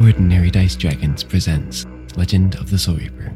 [0.00, 3.32] Ordinary Dice Dragons presents Legend of the Soul Reaper.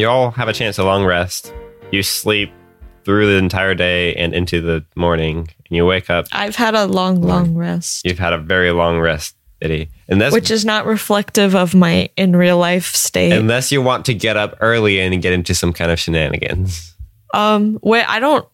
[0.00, 1.52] You all have a chance to long rest.
[1.92, 2.50] You sleep
[3.04, 6.26] through the entire day and into the morning, and you wake up.
[6.32, 9.88] I've had a long, long rest, You've had a very long rest, Biddy.
[10.08, 13.32] And which is not reflective of my in real life state.
[13.32, 16.94] unless you want to get up early and get into some kind of shenanigans.
[17.34, 18.46] um, wait, I don't.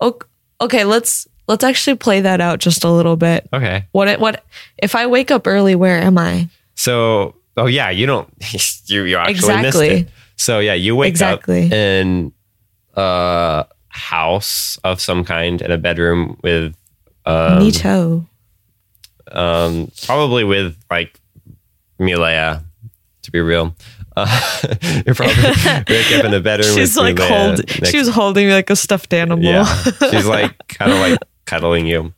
[0.00, 0.26] ok-
[0.62, 3.48] Okay, let's let's actually play that out just a little bit.
[3.52, 3.86] Okay.
[3.92, 4.44] What it what
[4.78, 5.74] if I wake up early?
[5.74, 6.48] Where am I?
[6.74, 8.28] So, oh yeah, you don't.
[8.86, 9.62] You you actually Exactly.
[9.90, 10.08] missed it.
[10.40, 11.66] So yeah, you wake Exactly.
[11.66, 12.32] up in
[12.94, 16.74] a house of some kind in a bedroom with
[17.26, 18.26] um, Neato.
[19.32, 21.20] um, probably with like
[22.00, 22.64] Milea,
[23.22, 23.76] to be real.
[24.16, 24.26] Uh,
[25.04, 25.42] you're probably
[25.90, 26.74] wake up in a bedroom.
[26.74, 27.58] She's with like Milea hold.
[27.80, 29.44] next- She was holding me like a stuffed animal.
[29.44, 29.64] yeah,
[30.10, 32.14] she's like kind of like cuddling you,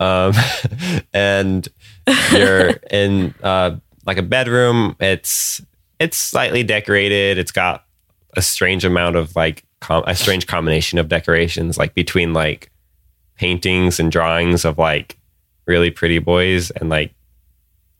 [0.00, 0.32] um,
[1.12, 1.68] and
[2.32, 4.96] you're in uh, like a bedroom.
[4.98, 5.60] It's
[5.98, 7.38] it's slightly decorated.
[7.38, 7.84] It's got
[8.36, 12.70] a strange amount of like com- a strange combination of decorations, like between like
[13.36, 15.16] paintings and drawings of like
[15.66, 17.12] really pretty boys and like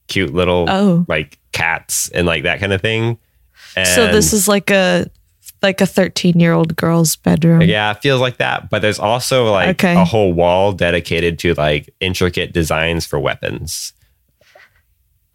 [0.08, 1.04] cute little Oh.
[1.08, 3.18] like cats and like that kind of thing.
[3.76, 5.06] And so this is like a
[5.62, 7.62] like a thirteen year old girl's bedroom.
[7.62, 8.68] yeah, it feels like that.
[8.70, 9.94] But there's also like Okay.
[10.00, 13.92] a whole wall dedicated to like intricate designs for weapons.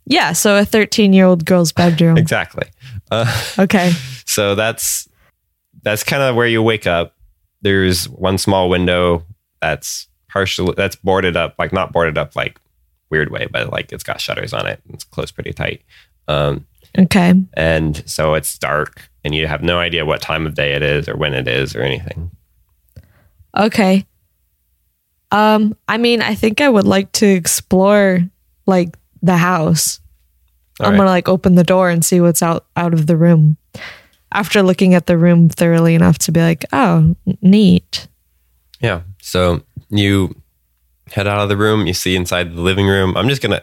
[0.06, 0.34] Yeah.
[0.34, 2.18] So a thirteen year old girl's bedroom.
[2.18, 2.68] Exactly.
[3.12, 3.26] Uh,
[3.60, 3.92] Okay.
[4.26, 5.08] so that's
[5.84, 7.16] that's kind of where you wake up.
[7.62, 9.24] There's one small window
[9.62, 12.60] that's partially that's boarded up, like not boarded up like
[13.10, 14.82] weird way, but like it's got shutters on it.
[14.90, 15.82] It's closed pretty tight.
[16.28, 16.66] Um,
[16.98, 17.34] Okay.
[17.54, 21.08] and so it's dark, and you have no idea what time of day it is
[21.08, 22.32] or when it is or anything.
[23.58, 24.06] Okay.
[25.32, 28.20] Um, I mean, I think I would like to explore
[28.66, 30.00] like the house.
[30.80, 30.98] All I'm right.
[31.00, 33.58] gonna like open the door and see what's out out of the room.
[34.34, 38.08] After looking at the room thoroughly enough to be like, oh, neat.
[38.80, 39.02] Yeah.
[39.22, 40.34] So you
[41.12, 41.86] head out of the room.
[41.86, 43.16] You see inside the living room.
[43.18, 43.62] I'm just gonna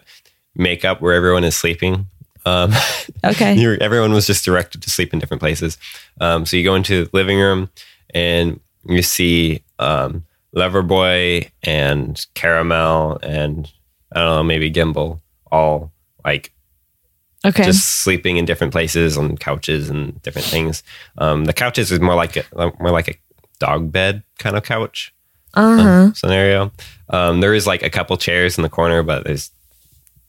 [0.54, 2.06] make up where everyone is sleeping.
[2.46, 2.72] Um,
[3.24, 3.76] Okay.
[3.80, 5.76] everyone was just directed to sleep in different places.
[6.20, 7.68] Um, so you go into the living room
[8.14, 10.24] and you see um,
[10.54, 13.70] Loverboy and Caramel and
[14.14, 15.20] I don't know maybe Gimbal
[15.50, 15.92] all
[16.24, 16.52] like
[17.44, 17.64] Okay.
[17.64, 20.82] just sleeping in different places on couches and different things.
[21.18, 22.44] Um, the couches is more like a
[22.80, 23.14] more like a
[23.60, 25.14] dog bed kind of couch
[25.54, 26.12] uh huh.
[26.14, 26.72] scenario.
[27.10, 29.50] Um, there is like a couple chairs in the corner, but there's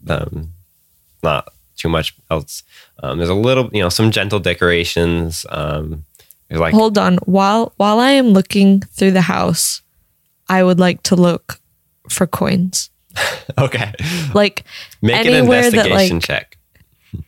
[0.08, 0.52] um,
[1.24, 2.64] not too much else.
[3.02, 5.46] Um, there's a little, you know, some gentle decorations.
[5.50, 6.06] Um,
[6.52, 7.18] like Hold on.
[7.26, 9.82] While while I am looking through the house,
[10.48, 11.60] I would like to look
[12.10, 12.90] for coins.
[13.58, 13.94] okay,
[14.34, 14.64] Like
[15.02, 16.58] make an Anywhere that, investigation like- check.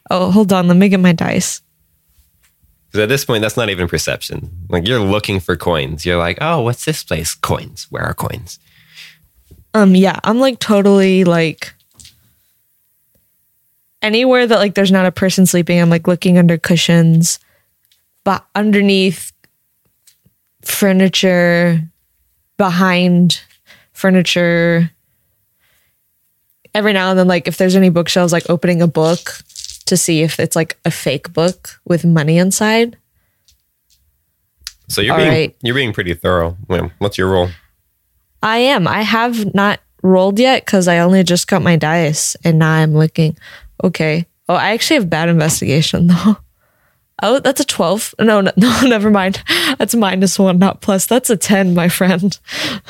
[0.09, 0.68] oh, hold on.
[0.68, 1.62] Let me get my dice.
[2.88, 4.50] Because at this point, that's not even perception.
[4.69, 6.06] Like you're looking for coins.
[6.06, 7.34] You're like, oh, what's this place?
[7.34, 7.88] Coins.
[7.90, 8.59] Where are coins?
[9.74, 11.74] Um, yeah, I'm like totally like
[14.02, 15.79] anywhere that like there's not a person sleeping.
[15.79, 17.40] I'm like looking under cushions,
[18.25, 19.31] but underneath
[20.62, 21.81] furniture,
[22.58, 23.41] behind
[23.94, 24.91] furniture.
[26.74, 29.38] Every now and then, like if there's any bookshelves, like opening a book
[29.86, 32.97] to see if it's like a fake book with money inside.
[34.88, 35.56] So you're All being right.
[35.62, 36.58] you're being pretty thorough.
[37.00, 37.50] What's your role?
[38.44, 38.88] I am.
[38.88, 42.94] I have not rolled yet because I only just got my dice and now I'm
[42.94, 43.38] looking.
[43.84, 44.26] Okay.
[44.50, 46.38] Oh, I actually have bad investigation though.
[47.24, 48.16] Oh, that's a 12.
[48.20, 49.44] No, no, no, never mind.
[49.78, 51.06] That's minus one, not plus.
[51.06, 52.38] That's a 10, my friend.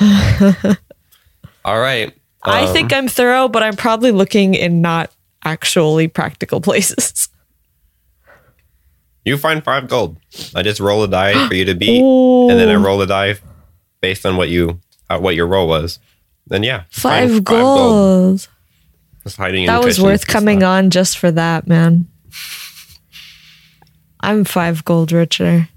[1.64, 2.12] All right.
[2.44, 5.10] I Um, think I'm thorough, but I'm probably looking in not
[5.44, 7.28] actually practical places.
[9.24, 10.16] You find five gold.
[10.54, 13.36] I just roll a die for you to beat, and then I roll a die
[14.00, 16.00] based on what you uh, what your roll was.
[16.48, 18.48] Then yeah, you find Five gold.
[19.22, 20.68] Just hiding in That was worth coming stuff.
[20.68, 22.08] on just for that, man.
[24.20, 25.68] I'm five gold richer.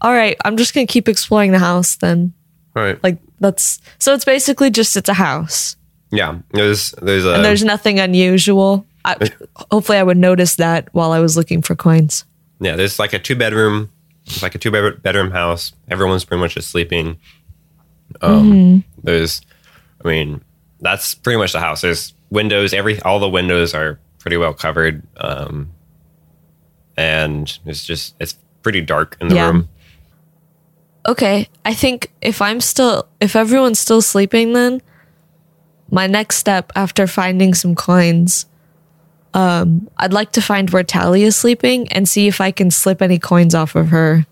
[0.00, 2.32] All right, I'm just gonna keep exploring the house then.
[2.74, 3.02] All right.
[3.02, 5.76] Like that's so it's basically just it's a house
[6.10, 6.38] Yeah.
[6.52, 8.86] There's there's a and there's nothing unusual.
[9.04, 9.16] I,
[9.70, 12.24] hopefully, I would notice that while I was looking for coins.
[12.60, 13.90] yeah there's like a two bedroom
[14.26, 15.72] it's like a two bedroom house.
[15.88, 17.18] Everyone's pretty much just sleeping.
[18.20, 19.40] Um, There's,
[20.04, 20.42] I mean,
[20.80, 21.80] that's pretty much the house.
[21.80, 22.72] There's windows.
[22.74, 25.02] Every all the windows are pretty well covered.
[25.16, 25.70] Um,
[26.96, 29.46] and it's just it's pretty dark in the Yeah.
[29.46, 29.68] room.
[31.08, 34.82] Okay, I think if I'm still, if everyone's still sleeping, then
[35.90, 38.46] my next step after finding some coins,
[39.34, 43.02] um, I'd like to find where Tally is sleeping and see if I can slip
[43.02, 44.26] any coins off of her.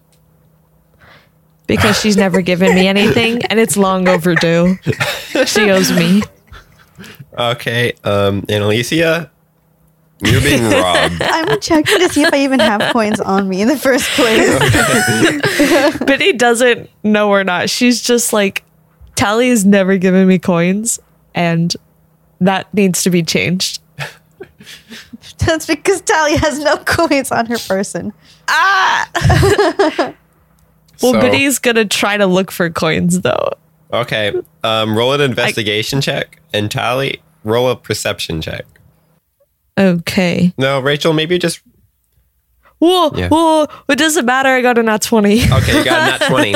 [1.66, 4.76] Because she's never given me anything and it's long overdue.
[5.46, 6.22] She owes me.
[7.38, 9.30] Okay, um, and Alicia,
[10.24, 11.20] you're being robbed.
[11.20, 14.58] I'm checking to see if I even have coins on me in the first place.
[16.06, 17.70] Biddy doesn't know or not.
[17.70, 18.64] She's just like,
[19.14, 20.98] Tally has never given me coins
[21.34, 21.74] and
[22.40, 23.80] that needs to be changed.
[25.38, 28.12] That's because Talia has no coins on her person.
[28.48, 30.14] Ah!
[31.00, 33.50] Well, So- Biddy's gonna try to look for coins though.
[33.92, 34.32] Okay,
[34.64, 38.64] um, roll an investigation check, and Tally, roll a perception check.
[39.78, 40.52] Okay.
[40.58, 41.60] No, Rachel, maybe just
[42.80, 43.28] Whoa, Yeah.
[43.28, 44.48] whoa, it doesn't matter.
[44.48, 45.40] I got a nat 20.
[45.52, 45.78] okay.
[45.78, 46.54] You got a nat twenty.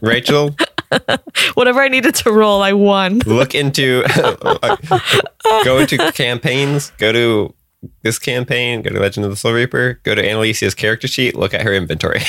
[0.06, 0.54] Rachel,
[1.54, 3.18] Whatever I needed to roll, I won.
[3.26, 4.02] look into
[5.64, 7.54] go into campaigns go to
[8.02, 11.54] this campaign go to legend of the soul reaper go to annalicia's character sheet look
[11.54, 12.20] at her inventory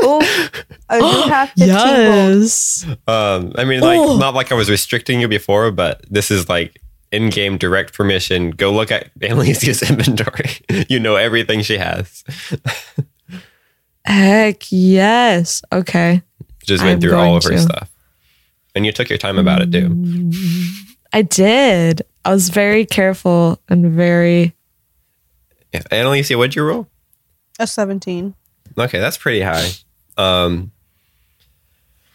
[0.00, 0.20] Oh,
[0.88, 1.78] I do have 15 gold.
[2.38, 2.86] Yes.
[3.08, 4.16] um i mean like Oh.
[4.16, 6.78] not like i was restricting you before but this is like
[7.10, 10.50] in-game direct permission go look at annalicia's inventory
[10.88, 12.22] you know everything she has
[14.04, 15.62] Heck yes.
[15.72, 16.22] Okay.
[16.64, 17.58] just went I'm through all of her to.
[17.58, 17.88] stuff
[18.74, 20.30] and you took your time about it too
[21.14, 22.02] I did.
[22.24, 24.54] I was very careful and very.
[25.72, 25.80] yeah.
[25.90, 26.88] annalicia what'd you roll
[27.58, 28.34] A 17.
[28.78, 29.70] okay that's pretty high
[30.16, 30.70] um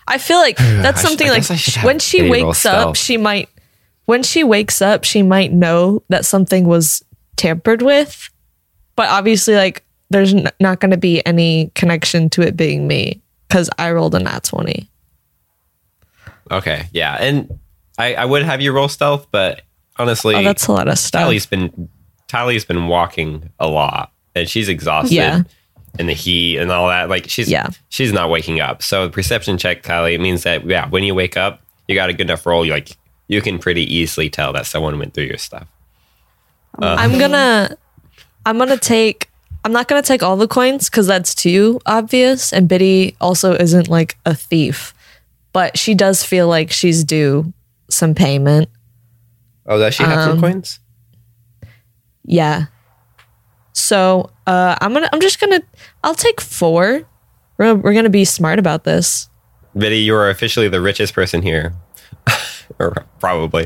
[0.07, 2.29] I feel like that's I sh- something I like guess I should have when she
[2.29, 2.97] wakes up, stealth.
[2.97, 3.49] she might.
[4.05, 7.03] When she wakes up, she might know that something was
[7.35, 8.29] tampered with,
[8.95, 13.21] but obviously, like there's n- not going to be any connection to it being me
[13.49, 14.89] because I rolled a nat twenty.
[16.51, 17.59] Okay, yeah, and
[17.97, 19.61] I, I would have you roll stealth, but
[19.97, 21.21] honestly, Oh, that's a lot of stuff.
[21.21, 21.89] Tally's been
[22.27, 25.13] Tally's been walking a lot, and she's exhausted.
[25.15, 25.43] Yeah.
[25.99, 27.69] And the heat and all that, like she's Yeah.
[27.89, 28.83] she's not waking up.
[28.83, 32.13] So perception check, Tally, it means that yeah, when you wake up, you got a
[32.13, 32.63] good enough roll.
[32.65, 32.95] You like
[33.27, 35.67] you can pretty easily tell that someone went through your stuff.
[36.79, 37.75] Uh, I'm gonna,
[38.45, 39.29] I'm gonna take.
[39.65, 42.53] I'm not gonna take all the coins because that's too obvious.
[42.53, 44.93] And Biddy also isn't like a thief,
[45.57, 47.51] but she does feel like she's due
[47.89, 48.69] some payment.
[49.65, 50.79] Oh, does she have Um, some coins?
[52.23, 52.65] Yeah.
[53.73, 55.09] So uh, I'm gonna.
[55.11, 55.61] I'm just gonna.
[56.03, 57.01] I'll take four.
[57.57, 59.29] We're we're gonna be smart about this.
[59.75, 61.73] Biddy, you are officially the richest person here,
[62.79, 63.65] or probably.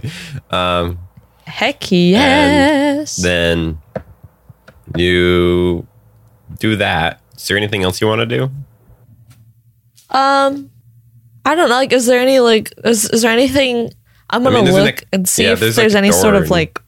[0.50, 0.98] Um,
[1.46, 3.18] Heck yes.
[3.18, 3.80] then
[4.96, 5.86] you
[6.58, 7.20] do that.
[7.36, 8.50] Is there anything else you want to do?
[10.10, 10.71] um,
[11.46, 11.76] I don't know.
[11.76, 12.74] Like, is there any like?
[12.84, 13.92] Is, is there anything?
[14.30, 16.36] I'm gonna mean, there's an look and see yeah, if there's, there's, like, any sort
[16.36, 16.80] of like.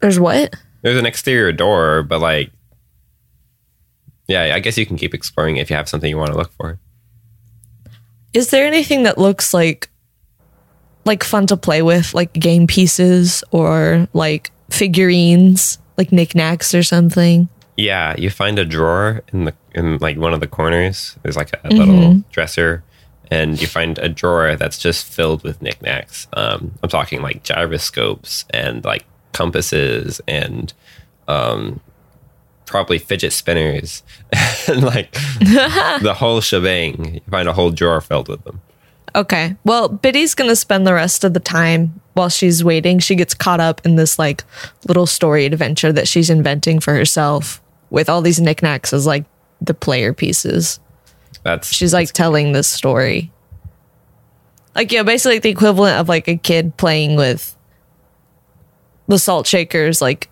[0.00, 0.54] There's what?
[0.82, 2.50] There's an exterior door, but like,
[4.28, 6.52] yeah, I guess you can keep exploring if you have something you want to look
[6.52, 6.78] for.
[8.32, 9.90] Is there anything that looks like
[11.04, 17.48] like fun to play with, like game pieces or like figurines, like knickknacks or something?
[17.76, 21.16] Yeah, you find a drawer in the in like one of the corners.
[21.22, 22.82] There's like a little dresser,
[23.30, 26.28] and you find a drawer that's just filled with knickknacks.
[26.34, 30.72] Um, I'm talking like gyroscopes and like compasses and
[31.28, 31.80] um,
[32.66, 34.02] probably fidget spinners
[34.68, 37.14] and like the whole shebang.
[37.14, 38.60] You find a whole drawer filled with them.
[39.14, 39.56] Okay.
[39.64, 42.98] Well, Biddy's going to spend the rest of the time while she's waiting.
[42.98, 44.44] She gets caught up in this like
[44.86, 49.24] little story adventure that she's inventing for herself with all these knickknacks as like
[49.60, 50.80] the player pieces.
[51.42, 53.32] That's She's like telling this story.
[54.74, 57.56] Like, yeah, basically like, the equivalent of like a kid playing with
[59.08, 60.28] the salt shakers, like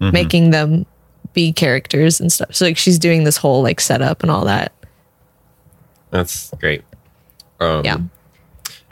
[0.00, 0.12] mm-hmm.
[0.12, 0.86] making them
[1.32, 2.54] be characters and stuff.
[2.54, 4.72] So, like, she's doing this whole like setup and all that.
[6.10, 6.82] that's great.
[7.60, 7.96] Um, Yeah.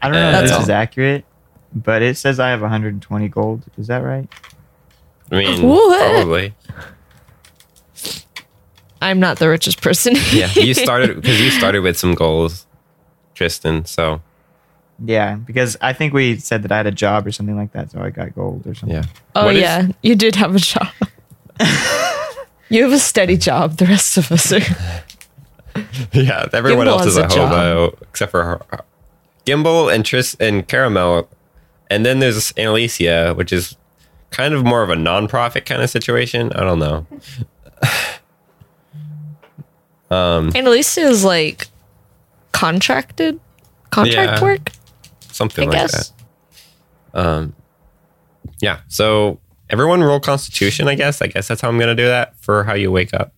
[0.00, 0.62] I don't know if this all.
[0.62, 1.24] is accurate,
[1.74, 3.62] but it says I have 120 gold.
[3.76, 4.28] Is that right?
[5.32, 6.12] I mean, What?
[6.12, 6.54] probably.
[9.00, 10.14] I'm not the richest person.
[10.32, 12.66] Yeah, you started because you started with some goals,
[13.34, 13.84] Tristan.
[13.84, 14.20] So
[15.04, 17.90] Yeah, because I think we said that I had a job or something like that,
[17.90, 18.96] so I got gold or something.
[18.96, 19.04] yeah.
[19.34, 20.88] Oh What is- yeah, you did have a job.
[22.68, 23.76] you have a steady job.
[23.76, 24.60] The rest of us are.
[26.12, 27.48] Yeah, everyone Gimbal else is a, a job.
[27.50, 28.60] hobo except for her.
[29.46, 31.28] Gimbal and Tris and Caramel,
[31.90, 33.76] and then there's Annalicia, which is
[34.30, 36.52] kind of more of a non-profit kind of situation.
[36.52, 37.06] I don't know.
[40.10, 41.68] um, Annalicia is like
[42.52, 43.38] contracted,
[43.90, 44.42] contract Yeah.
[44.42, 44.70] work.
[45.30, 46.12] something I like guess.
[47.12, 47.26] that.
[47.26, 47.54] Um,
[48.60, 48.80] yeah.
[48.88, 49.38] So
[49.70, 50.88] everyone roll Constitution.
[50.88, 51.22] I guess.
[51.22, 53.32] I guess that's how I'm gonna do that for how you wake up.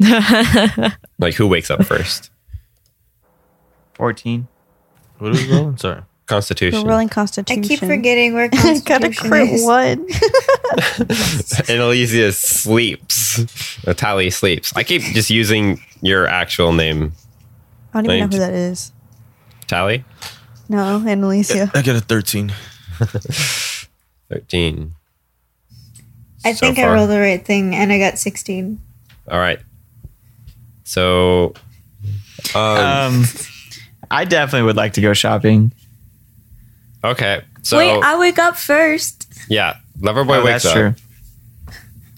[1.18, 2.30] like who wakes up first?
[3.94, 4.46] 14.
[5.18, 5.76] What are we rolling?
[5.78, 6.02] Sorry.
[6.26, 6.82] Constitution.
[6.84, 7.58] We're rolling constitution.
[7.58, 7.88] I Constitution.
[7.88, 9.64] keep forgetting where I got a Constitution crit is.
[9.64, 10.06] one.
[11.68, 13.40] Annalicia sleeps.
[13.96, 14.72] Tally sleeps.
[14.76, 17.12] I keep just using your actual name,
[17.94, 18.92] I don't even know who that is.
[19.66, 20.04] Tally.
[20.68, 21.70] No, Annalicia.
[21.74, 22.52] I got a 13.
[24.30, 24.94] 13.
[26.44, 26.94] I So think I far.
[26.94, 28.78] rolled the right thing and I got 16.
[29.30, 29.58] All right.
[30.88, 31.52] So,
[32.54, 33.24] um, Um,
[34.10, 35.70] I definitely would like to go shopping.
[37.04, 37.42] okay.
[37.62, 39.26] So, Wait, I wake up first.
[39.50, 40.72] yeah, Loverboy Oh, wakes that's up.
[40.74, 40.94] true.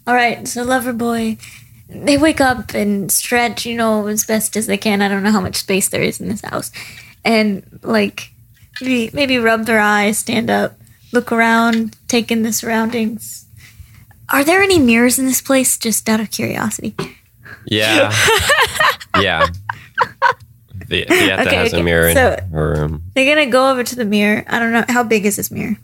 [0.07, 1.37] All right, so Loverboy,
[1.89, 5.03] they wake up and stretch, you know, as best as they can.
[5.03, 6.71] I don't know how much space there is in this house.
[7.25, 8.31] And, like,
[8.81, 10.79] maybe, maybe rub their eyes, stand up,
[11.13, 13.47] look around, take in the surroundings.
[14.29, 15.77] Are there any mirrors in this place?
[15.77, 16.95] Just out of curiosity.
[17.67, 18.13] Yeah.
[19.21, 19.47] yeah.
[20.89, 21.83] The, Vieta Okay, has a okay.
[21.83, 23.03] mirror in So- her room.
[23.15, 24.45] They're gonna go over to the mirror.
[24.49, 25.77] I don't know how big is this mirror.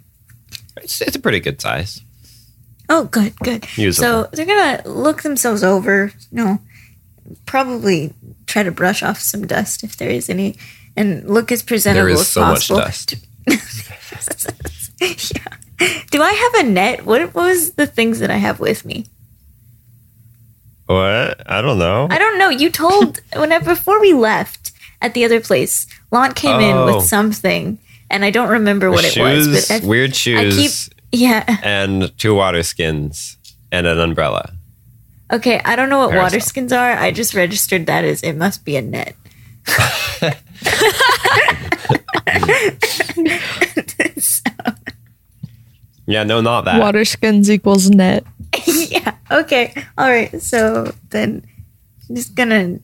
[0.79, 2.01] It's, it's a pretty good size.
[2.89, 3.67] Oh, good, good.
[3.77, 4.25] Usable.
[4.25, 6.13] So they're gonna look themselves over.
[6.31, 6.59] You know,
[7.47, 8.15] probably
[8.47, 10.57] try to brush off some dust if there is any,
[10.97, 13.15] and look as presentable There is as so much dust.
[15.01, 15.57] yeah.
[16.11, 17.05] Do I have a net?
[17.05, 19.07] What, what was the things that I have with me?
[20.87, 21.43] What?
[21.51, 22.07] I don't know.
[22.11, 22.49] I don't know.
[22.49, 26.97] You told when I, before we left at the other place, Lon came in Oh.
[26.97, 27.79] with something,
[28.11, 29.69] and I don't remember what it was.
[29.69, 31.59] But I, weird I shoes, keep yeah.
[31.63, 33.37] and two water skins,
[33.73, 34.53] and an umbrella.
[35.33, 36.23] Okay, I don't know what Parasol.
[36.25, 36.93] water skins are.
[36.93, 39.17] I just registered that as it must be a net.
[46.07, 46.79] Yeah, no, not that.
[46.81, 48.25] Water skins equals net.
[48.91, 49.15] yeah.
[49.31, 49.75] Okay.
[49.99, 50.41] All right.
[50.43, 51.45] So then,
[52.09, 52.79] I'm just gonna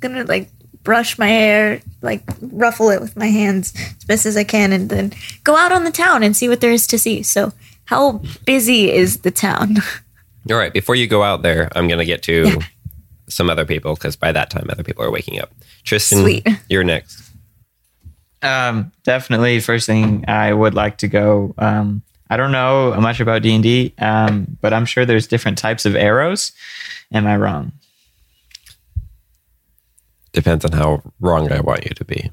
[0.00, 0.48] gonna like
[0.82, 4.88] brush my hair, like ruffle it with my hands as best as I can, and
[4.88, 5.12] then
[5.44, 7.22] go out on the town and see what there is to see.
[7.22, 7.52] So,
[7.84, 9.76] how busy is the town?
[10.50, 12.56] All right, before you go out there, I'm going to get to Yeah.
[13.28, 15.52] some other people because by that time, other people are waking up.
[15.84, 16.46] Tristan, Sweet.
[16.70, 17.30] you're next.
[18.42, 19.60] Um, definitely.
[19.60, 21.54] First thing I would like to go.
[21.58, 25.58] Um, I don't know much about D and D, um, but I'm sure there's different
[25.58, 26.52] types of arrows.
[27.12, 27.72] Am I wrong?
[30.32, 32.30] Depends on how wrong I want you to be.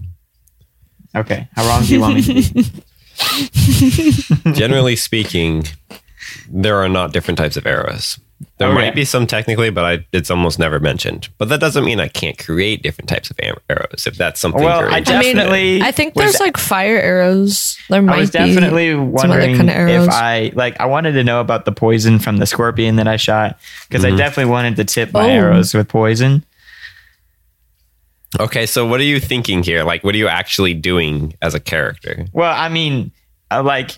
[1.16, 1.50] Okay.
[1.54, 2.64] How wrong do you want me to be?
[4.54, 5.66] Generally speaking,
[6.48, 8.20] there are not different types of arrows.
[8.60, 8.76] There Okay.
[8.76, 11.28] might be some technically, but I, it's almost never mentioned.
[11.40, 13.40] But that doesn't mean I can't create different types of
[13.70, 15.36] arrows if that's something Well, you're I interested in.
[15.38, 15.82] definitely.
[15.82, 17.78] I think there's like fire arrows.
[17.90, 20.08] There might I was be definitely some other wondering kind of arrows.
[20.08, 20.80] if I like.
[20.80, 23.58] I wanted to know about the poison from the scorpion that I shot
[23.90, 25.30] because I definitely wanted to tip my Oh.
[25.30, 26.44] arrows with poison.
[28.40, 29.84] Okay, so what are you thinking here?
[29.84, 32.26] Like, what are you actually doing as a character?
[32.34, 33.12] Well, I mean,
[33.50, 33.98] uh, like,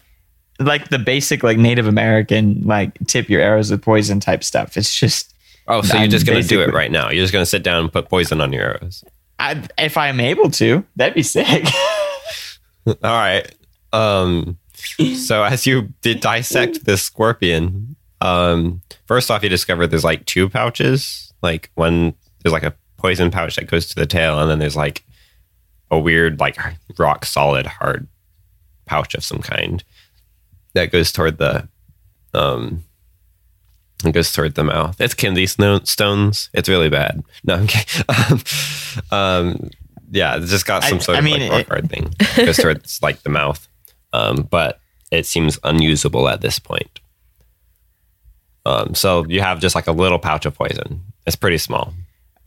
[0.60, 4.78] like the basic like Native American like tip your arrows with poison type stuff.
[4.78, 5.34] It's just,
[5.70, 7.12] Oh, so you're I'm just to do it right now.
[7.12, 9.04] You're just going to sit down and put poison on your arrows.
[9.38, 11.66] I, if I'm able to, that'd be sick.
[12.88, 13.48] All right.
[13.94, 14.58] Um,
[15.16, 20.50] so as you did dissect this scorpion, um, first off, you discovered there's like two
[20.50, 21.32] pouches.
[21.44, 24.76] Like one, there's like a poison pouch that goes to the tail, and then there's
[24.76, 25.06] like
[25.92, 26.58] a weird, like
[26.98, 28.08] rock solid, hard
[28.88, 29.84] pouch of some kind
[30.74, 31.68] that goes toward the,
[32.34, 32.84] um,
[34.06, 35.00] it goes toward the mouth.
[35.02, 36.50] It's candy stones.
[36.54, 37.24] It's really bad.
[37.44, 38.06] No, I'm kidding.
[39.12, 39.70] Um, um,
[40.12, 42.14] yeah, it's just got some I- sort I of mean, like rock it- hard thing.
[42.20, 43.68] It goes towards like the mouth.
[44.14, 44.80] Um, but
[45.12, 47.00] it seems unusable at this point.
[48.66, 51.02] Um, so you have just like a little pouch of poison.
[51.28, 51.94] It's pretty small.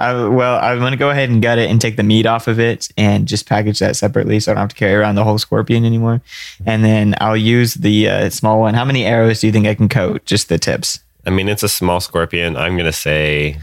[0.03, 2.59] I, well, I'm gonna go ahead and gut it and take the meat off of
[2.59, 5.39] it and just package that separately, so I don't have to carry around the whole
[5.39, 6.21] scorpion anymore.
[6.67, 8.75] And then I'll use the uh, small one.
[8.75, 10.25] How many arrows do you think I can coat?
[10.25, 10.99] Just the tips.
[11.25, 12.57] I mean, it's a small scorpion.
[12.57, 13.61] I'm gonna say,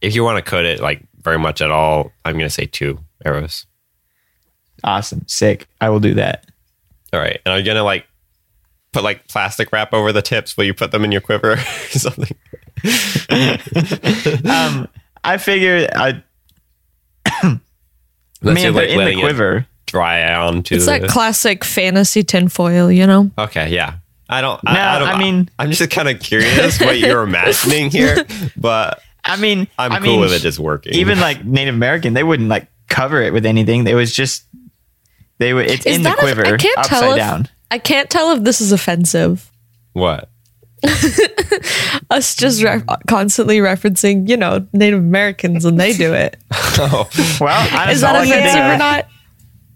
[0.00, 3.00] if you want to cut it like very much at all, I'm gonna say two
[3.24, 3.66] arrows.
[4.84, 5.24] Awesome.
[5.26, 5.66] Sick.
[5.80, 6.46] I will do that.
[7.12, 8.06] All right, and I'm gonna like
[8.92, 10.56] put like plastic wrap over the tips.
[10.56, 11.56] Will you put them in your quiver or
[11.98, 12.36] something?
[14.46, 14.88] Um,
[15.24, 16.22] I figured I,
[17.32, 17.42] Let's
[18.42, 19.66] man, say, but like in the letting it quiver.
[19.86, 20.98] dry onto It's the.
[20.98, 23.30] that classic fantasy tinfoil, you know?
[23.38, 23.94] okay, yeah.
[24.28, 24.62] I don't.
[24.64, 25.08] No, I, I don't.
[25.08, 28.24] I mean- I'm just kind of curious what you're imagining here,
[28.56, 30.94] but I mean, I'm I cool mean, with it just working.
[30.94, 33.86] Even like Native American, they wouldn't like cover it with anything.
[33.86, 34.44] It was just
[35.38, 35.66] they would.
[35.70, 37.48] It's Is in the that a- quiver, I can't upside tell if- down.
[37.70, 39.50] I can't tell if this is offensive.
[39.94, 40.28] what?
[42.16, 46.36] Us just re- constantly referencing, you know, Native Americans and they do it.
[46.76, 47.08] Oh,
[47.40, 49.06] Well, I Is that all I offensive or not?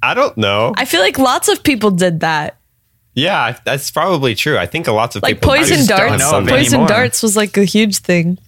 [0.03, 0.73] I don't know.
[0.77, 2.57] I feel like lots of people did that.
[3.15, 4.59] Yeah, that's probably true.
[4.59, 6.23] I think a lots of Like people poison just don't darts.
[6.23, 6.41] know.
[6.47, 6.89] Poison anymore.
[6.89, 8.39] darts was like a huge thing.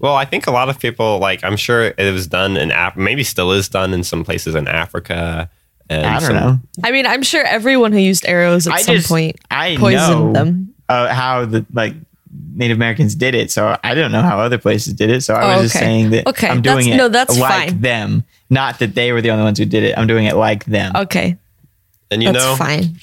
[0.00, 1.42] Well, I think a lot of people like.
[1.44, 4.66] I'm sure it was done in Af- maybe still is done in some places in
[4.68, 5.50] Africa.
[5.88, 6.58] And I don't some- know.
[6.84, 10.20] I mean, I'm sure everyone who used arrows at I some just point I poisoned
[10.20, 10.74] know them.
[10.88, 11.94] uh, how the like
[12.54, 15.22] Native Americans did it, so I don't know how other places did it.
[15.22, 17.70] So I was Oh, just saying that Okay, I'm doing that's- it no, that's like
[17.70, 17.80] fine.
[17.80, 19.96] them, not that they were the only ones who did it.
[19.98, 20.92] I'm doing it like them.
[20.96, 21.36] Okay,
[22.10, 22.96] And you that's know, fine.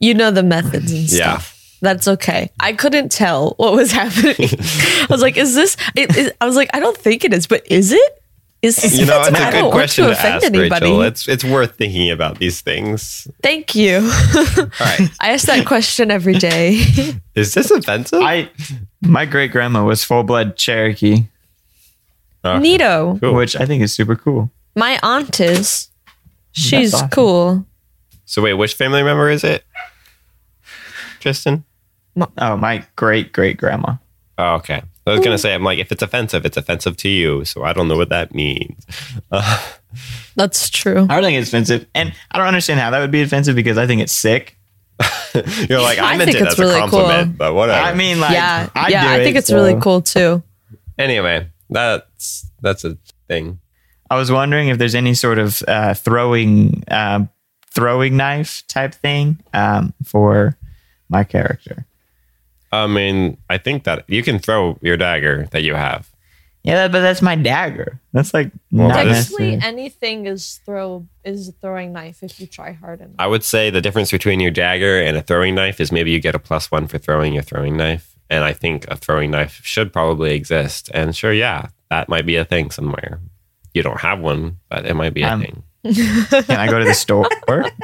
[0.00, 1.38] You know the methods and Yeah.
[1.38, 1.54] stuff.
[1.80, 2.50] That's okay.
[2.58, 4.34] I couldn't tell what was happening.
[4.38, 7.46] I was like, "Is this?" It, is, I was like, "I don't think it is,
[7.46, 8.17] but is it?"
[8.60, 10.86] Is you know, it's a good question to, offend ask, anybody.
[10.86, 11.02] Rachel.
[11.02, 13.28] It's it's worth thinking about these things.
[13.40, 13.98] Thank you.
[14.36, 16.82] All right, I ask that question every day.
[17.36, 18.20] is this offensive?
[18.20, 18.50] I
[19.00, 21.26] my great grandma was full blood Cherokee,
[22.44, 22.60] Okay.
[22.78, 23.20] Neato.
[23.20, 23.34] Cool.
[23.34, 24.50] which I think is super cool.
[24.74, 25.88] My aunt is.
[26.50, 27.08] She's awesome.
[27.10, 27.66] cool.
[28.24, 29.64] So wait, which family member is it?
[31.20, 31.62] Tristan.
[32.38, 33.94] Oh, my great great grandma.
[34.36, 34.82] Oh, okay.
[35.08, 37.44] I was gonna say, I'm like, if it's offensive, it's offensive to you.
[37.44, 38.84] So I don't know what that means.
[39.30, 39.62] Uh,
[40.36, 41.06] That's true.
[41.08, 43.78] I don't think it's offensive, and I don't understand how that would be offensive because
[43.78, 44.56] I think it's sick.
[45.68, 47.36] you're like, I, I meant think it it's as really a compliment, cool.
[47.38, 47.80] but whatever.
[47.80, 49.02] I mean, like, yeah, I yeah.
[49.02, 50.42] do I think it, it's really cool too.
[50.98, 53.60] anyway, that's that's a thing.
[54.10, 57.26] I was wondering if there's any sort of uh, throwing uh,
[57.70, 60.56] throwing knife type thing um, for
[61.08, 61.86] my character.
[62.72, 66.10] I mean, I think that you can throw your dagger that you have.
[66.64, 68.00] Yeah, but that's my dagger.
[68.12, 69.58] That's like Well, not Technically, necessary.
[69.62, 73.14] anything is throw is a throwing knife if you try hard enough.
[73.18, 76.20] I would say the difference between your dagger and a throwing knife is maybe you
[76.20, 78.16] get a plus one for throwing your throwing knife.
[78.28, 80.90] And I think a throwing knife should probably exist.
[80.92, 83.20] And sure, yeah, that might be a thing somewhere.
[83.72, 85.62] You don't have one, but it might be a Um, thing.
[85.84, 87.28] Can I go to the store?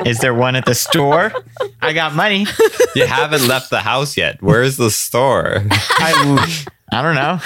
[0.05, 1.33] Is there one at the store?
[1.81, 2.47] I got money.
[2.95, 4.43] You haven't left the house yet.
[4.43, 5.63] Where's the store?
[5.71, 7.39] I, I don't know.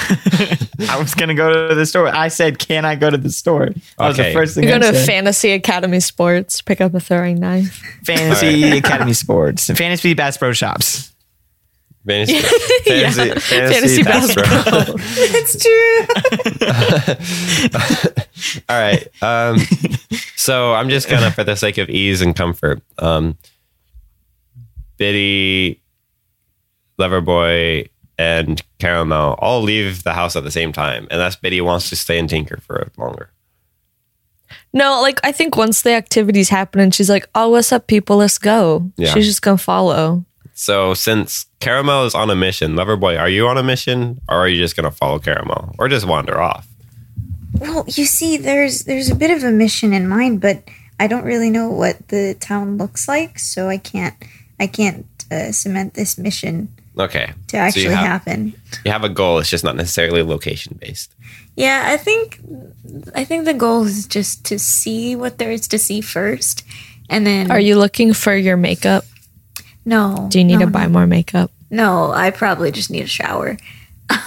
[0.88, 2.08] I was gonna go to the store.
[2.08, 4.78] I said, "Can I go to the store?" That was the first thing You're I
[4.78, 5.06] to said.
[5.06, 7.82] Fantasy Academy Sports, pick up a throwing knife.
[8.04, 11.12] Fantasy Academy Sports, Fantasy Bass Pro Shops.
[12.08, 12.34] Fantasy,
[12.86, 13.10] Yeah.
[13.10, 14.96] fantasy, Fantasy basketball.
[15.18, 16.06] It's true.
[18.68, 19.06] All right.
[19.22, 19.58] Um,
[20.36, 23.36] so I'm just gonna, for the sake of ease and comfort, um,
[24.96, 25.80] Biddy,
[26.98, 31.96] Loverboy, and Caramel all leave the house at the same time, unless Biddy wants to
[31.96, 33.30] stay and tinker for longer.
[34.72, 38.16] no, like I think once the activities happen and she's like, "Oh, what's up, people?
[38.16, 39.12] Let's go." Yeah.
[39.12, 40.24] She's just gonna follow.
[40.58, 44.48] So since Caramel is on a mission, Loverboy, are you on a mission, or are
[44.48, 46.66] you just gonna follow Caramel, or just wander off?
[47.60, 50.64] Well, you see, there's there's a bit of a mission in mind, but
[50.98, 54.16] I don't really know what the town looks like, so I can't
[54.58, 57.30] I can't uh, cement this mission Okay.
[57.46, 58.52] to actually so you have, happen.
[58.84, 59.38] You have a goal.
[59.38, 61.12] It's just not necessarily location based.
[61.54, 62.40] Yeah, I think
[63.14, 66.64] I think the goal is just to see what there is to see first,
[67.08, 69.04] and then Are you looking for your makeup?
[69.88, 70.28] No?
[70.30, 71.50] Do you need no, to buy more makeup?
[71.70, 73.56] No, I probably just need a shower.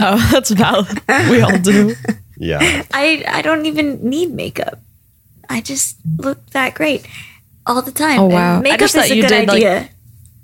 [0.00, 1.00] Oh, that's valid.
[1.30, 1.94] We all do.
[2.40, 2.84] Yeah.
[2.90, 4.80] I I don't even need makeup.
[5.52, 7.04] I just look that great
[7.68, 8.18] all the time.
[8.18, 8.56] Oh, And wow.
[8.58, 9.88] I makeup just is a you good did, like- idea.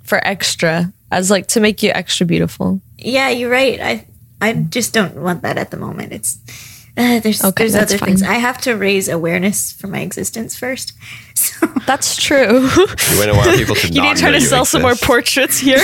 [0.04, 2.80] For extra, as like to make you extra beautiful.
[3.00, 3.80] yeah, you're right.
[3.80, 4.04] I
[4.44, 6.12] I just don't want that at the moment.
[6.12, 6.36] It's
[6.96, 8.22] uh, there's Okay, there's that's other things.
[8.22, 10.92] I have to raise awareness for my existence first.
[11.36, 12.66] So That's true.
[12.76, 15.58] You wouldn't want people to you need to try to you sell some more portraits
[15.58, 15.76] here.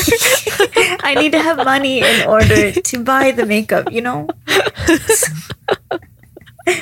[1.04, 4.28] I need to have money in order to buy the makeup, you know?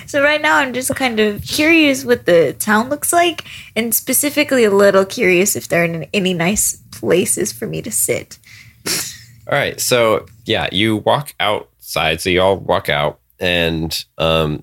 [0.06, 4.62] so right now I'm just kind of curious what the town looks like and specifically
[4.62, 8.38] a little curious if there are any nice places for me to sit.
[9.48, 9.80] All right.
[9.80, 12.20] So yeah, you walk outside.
[12.20, 14.62] So you all walk out, and um,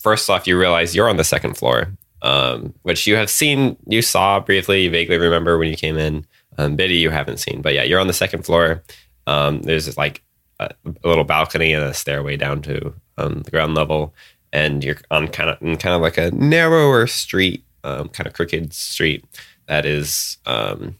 [0.00, 4.02] first off, you realize you're on the second floor, um, which you have seen, you
[4.02, 6.26] saw briefly, you vaguely remember when you came in.
[6.58, 8.82] Um, Biddy, you haven't seen, but yeah, you're on the second floor.
[9.26, 10.22] Um, there's like
[10.58, 14.14] a, a little balcony and a stairway down to um, the ground level,
[14.52, 18.34] and you're on kind of in kind of like a narrower street, um, kind of
[18.34, 19.24] crooked street
[19.66, 20.96] that is um,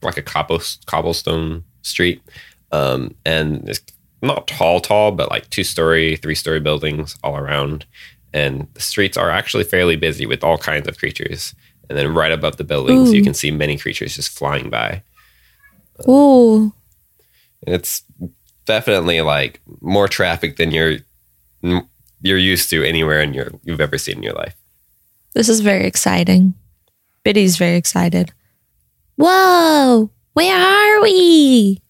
[0.00, 2.22] like a cobble, cobblestone street.
[2.72, 3.80] And it's
[4.26, 7.86] not tall, tall, but like two story, three story buildings all around.
[8.32, 11.54] And the streets are actually fairly busy with all kinds of creatures.
[11.88, 15.02] And then right above the buildings, you can see many creatures just flying by.
[16.08, 16.72] Ooh.
[17.66, 18.02] And it's
[18.64, 20.98] definitely like more traffic than you're
[22.20, 24.56] you're used to anywhere in your you've ever seen in your life.
[25.34, 26.54] This is very exciting.
[27.22, 28.32] Biddy's very excited.
[29.16, 30.10] Whoa!
[30.32, 31.80] Where are we?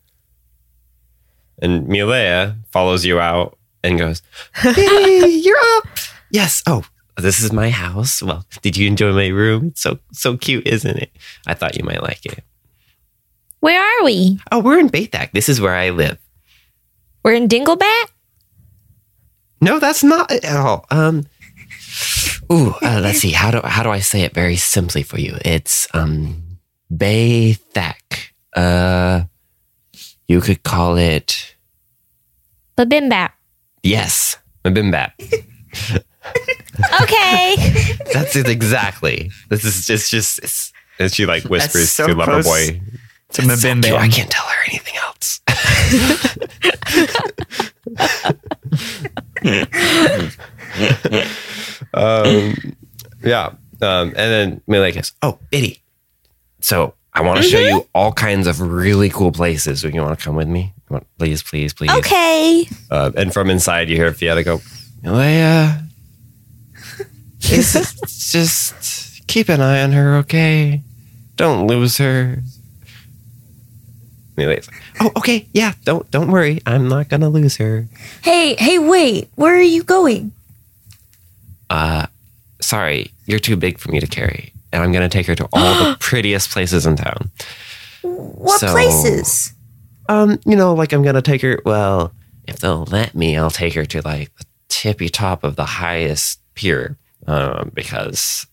[1.65, 4.21] And Milea follows you out and goes,
[4.55, 5.89] "Hey, you're up."
[6.31, 6.63] Yes.
[6.67, 6.85] Oh,
[7.17, 8.23] this is my house.
[8.23, 9.69] Well, did you enjoy my room?
[9.69, 11.11] It's so so cute, isn't it?
[11.47, 12.45] I thought you might like it.
[13.61, 14.39] Where are we?
[14.53, 15.33] Oh, we're in Baythak.
[15.33, 16.19] This is where I live.
[17.23, 18.11] We're in Dinglebat?
[19.63, 20.85] No, that's not it at all.
[20.91, 21.25] Um.
[22.53, 23.31] Ooh, uh, let's see.
[23.31, 25.39] How do how do I say it very simply for you?
[25.47, 26.59] It's um
[26.93, 28.33] Baythak.
[28.55, 29.25] Uh,
[30.29, 31.54] you could call it
[32.77, 33.31] Babimbat.
[33.83, 35.13] yes, Bimbap.
[37.03, 37.55] Okay.
[38.13, 39.31] That's it exactly.
[39.49, 40.41] This is just just.
[40.41, 42.81] It's, and she like whispers so to close Loverboy.
[43.33, 45.41] To "It's so I can't tell her anything else.
[51.95, 52.55] um,
[53.23, 53.53] yeah.
[53.83, 55.83] Um, and then Millie goes, "Oh, Biddy.
[56.61, 59.81] So I want to show you all kinds of really cool places.
[59.81, 60.74] So you want to come with me?
[60.89, 61.91] You want- Please, please, please.
[61.91, 62.69] okay.
[62.91, 64.59] Uh, and from inside, you hear Fiona go,
[65.03, 65.83] Milea,
[67.39, 70.83] just, just keep an eye on her, okay?
[71.37, 72.43] Don't lose her.
[74.37, 74.67] Like,
[75.01, 77.87] oh, okay, yeah, don't don't worry, I'm not gonna lose her.
[78.23, 79.29] Hey, hey, wait.
[79.37, 80.33] Where are you going?
[81.71, 82.07] Uh,
[82.61, 85.85] sorry, you're too big for me to carry, and I'm gonna take her to all
[85.85, 87.31] the prettiest places in town.
[88.03, 89.54] What So- places?
[90.09, 91.61] Um, you know, like I'm gonna take her.
[91.65, 92.13] Well,
[92.47, 96.41] if they'll let me, I'll take her to like the tippy top of the highest
[96.55, 98.47] pier, um, because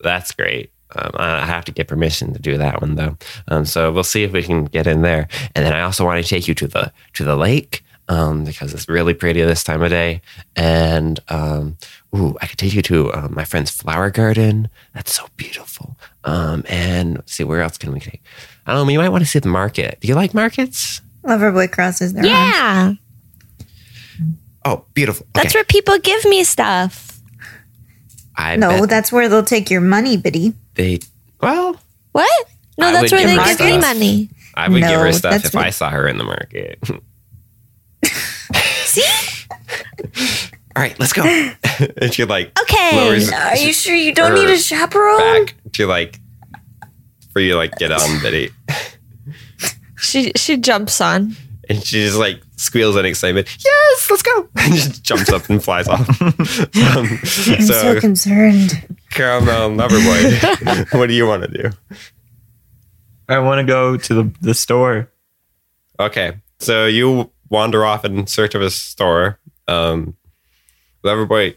[0.00, 0.72] that's great.
[0.94, 3.16] Um, I have to get permission to do that one though.
[3.48, 5.28] Um, so we'll see if we can get in there.
[5.54, 8.72] And then I also want to take you to the to the lake, um, because
[8.74, 10.20] it's really pretty this time of day.
[10.56, 11.76] And um,
[12.16, 14.68] ooh, I could take you to um, my friend's flower garden.
[14.94, 15.96] That's so beautiful.
[16.24, 18.22] Um, and let's see where else can we take?
[18.66, 18.92] I don't know.
[18.92, 19.98] You might want to see the market.
[20.00, 21.00] Do you like markets?
[21.24, 22.34] Loverboy crosses their arms.
[22.34, 22.92] Yeah.
[24.64, 25.26] Oh, beautiful.
[25.34, 27.20] That's where people give me stuff.
[28.36, 30.52] I No, bet that's where they'll take your money, Biddy.
[30.74, 31.00] they.
[31.40, 31.76] Well,
[32.12, 32.48] What?
[32.78, 34.30] No, I that's where give they her give me money.
[34.54, 36.78] I would give her stuff if what- I saw her in the market.
[40.14, 40.50] See?
[40.76, 41.22] All right, let's go.
[41.96, 42.96] and she like Okay.
[42.96, 45.18] lowers Are you sure you don't need a chaperone?
[45.18, 46.20] back to like
[47.32, 48.50] for you to, like get on Biddy,
[50.00, 51.36] She she jumps on.
[51.68, 53.48] and she just like squeals in excitement.
[53.64, 54.48] Yes, let's go!
[54.56, 56.08] And just jumps up and flies off.
[56.22, 58.86] um, I'm so, so, concerned.
[59.10, 61.70] caramel loverboy, what do you want to do?
[63.28, 65.10] I want to go to the, the store.
[66.00, 69.38] Okay, so you wander off in search of a store.
[69.68, 70.16] Um,
[71.04, 71.56] Loverboy,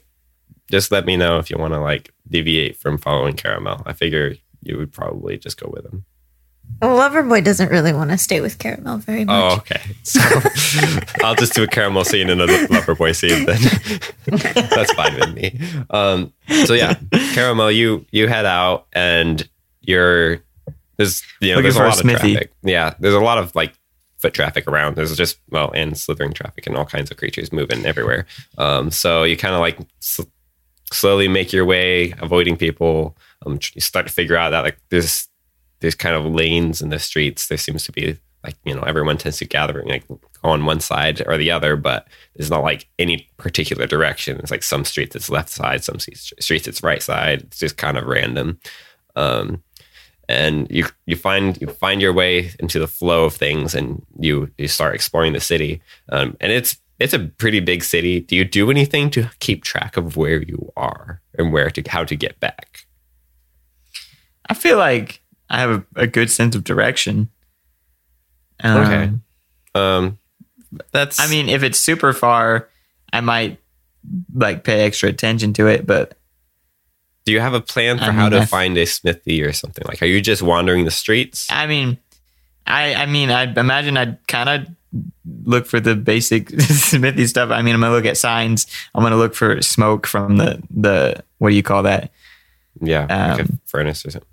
[0.69, 3.81] just let me know if you want to like deviate from following Caramel.
[3.85, 6.05] I figure you would probably just go with him.
[6.81, 9.35] Well, Loverboy doesn't really want to stay with Caramel very much.
[9.53, 9.81] Oh, okay.
[10.03, 10.21] So
[11.23, 13.59] I'll just do a Caramel scene and a Loverboy scene then.
[14.69, 15.59] That's fine with me.
[15.89, 16.31] Um,
[16.65, 16.93] so yeah,
[17.33, 19.47] Caramel, you you head out and
[19.81, 20.41] you're
[20.97, 22.31] there's you know Looking there's a for a lot of smithy.
[22.33, 22.53] traffic.
[22.63, 23.73] Yeah, there's a lot of like
[24.21, 24.95] foot traffic around.
[24.95, 28.25] There's just well, and slithering traffic and all kinds of creatures moving everywhere.
[28.57, 30.25] Um, so you kind of like s-
[30.91, 33.17] slowly make your way, avoiding people.
[33.45, 35.27] Um, you start to figure out that like there's
[35.79, 37.47] there's kind of lanes in the streets.
[37.47, 40.03] There seems to be like you know everyone tends to gather like
[40.43, 44.37] on one side or the other, but there's not like any particular direction.
[44.37, 47.41] It's like some streets it's left side, some streets it's right side.
[47.41, 48.59] It's just kind of random.
[49.15, 49.63] Um,
[50.29, 54.49] and you you find you find your way into the flow of things, and you
[54.57, 55.81] you start exploring the city.
[56.09, 58.19] Um, and it's it's a pretty big city.
[58.19, 62.03] Do you do anything to keep track of where you are and where to how
[62.03, 62.85] to get back?
[64.49, 67.29] I feel like I have a, a good sense of direction.
[68.63, 69.11] Um, Okay.
[69.73, 70.17] Um,
[70.91, 71.19] that's.
[71.19, 72.69] I mean, if it's super far,
[73.11, 73.59] I might
[74.33, 76.17] like pay extra attention to it, but
[77.25, 79.83] do you have a plan for I how to find a smithy or something?
[79.87, 81.47] Like, are you just wandering the streets?
[81.51, 81.97] I mean,
[82.65, 84.67] I I mean, I imagine I'd kind of
[85.43, 87.49] look for the basic smithy stuff.
[87.51, 88.67] I mean, I'm gonna look at signs.
[88.95, 92.11] I'm gonna look for smoke from the the what do you call that?
[92.81, 94.27] Yeah, like a Um, furnace or something.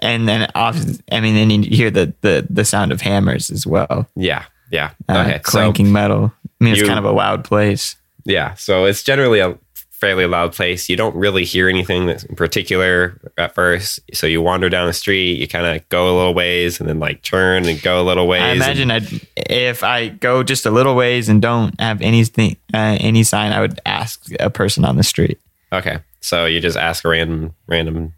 [0.00, 0.76] And then off,
[1.10, 4.90] I mean, then you hear the the the sound of hammers as well, Yeah, yeah.
[5.08, 6.32] uh, okay, so clanking metal.
[6.60, 7.96] I mean, it's you- kind of a loud place.
[8.24, 9.56] yeah, so it's generally a
[10.00, 10.88] fairly loud place.
[10.88, 14.00] You don't really hear anything that's in particular at first.
[14.12, 16.98] So you wander down the street, you kind of go a little ways, and then
[16.98, 18.42] like turn and go a little ways.
[18.42, 22.56] I and- imagine I'd if I go just a little ways and don't have anything
[22.74, 25.40] uh, any sign, I would ask a person on the street,
[25.72, 28.12] okay, so you just ask a random random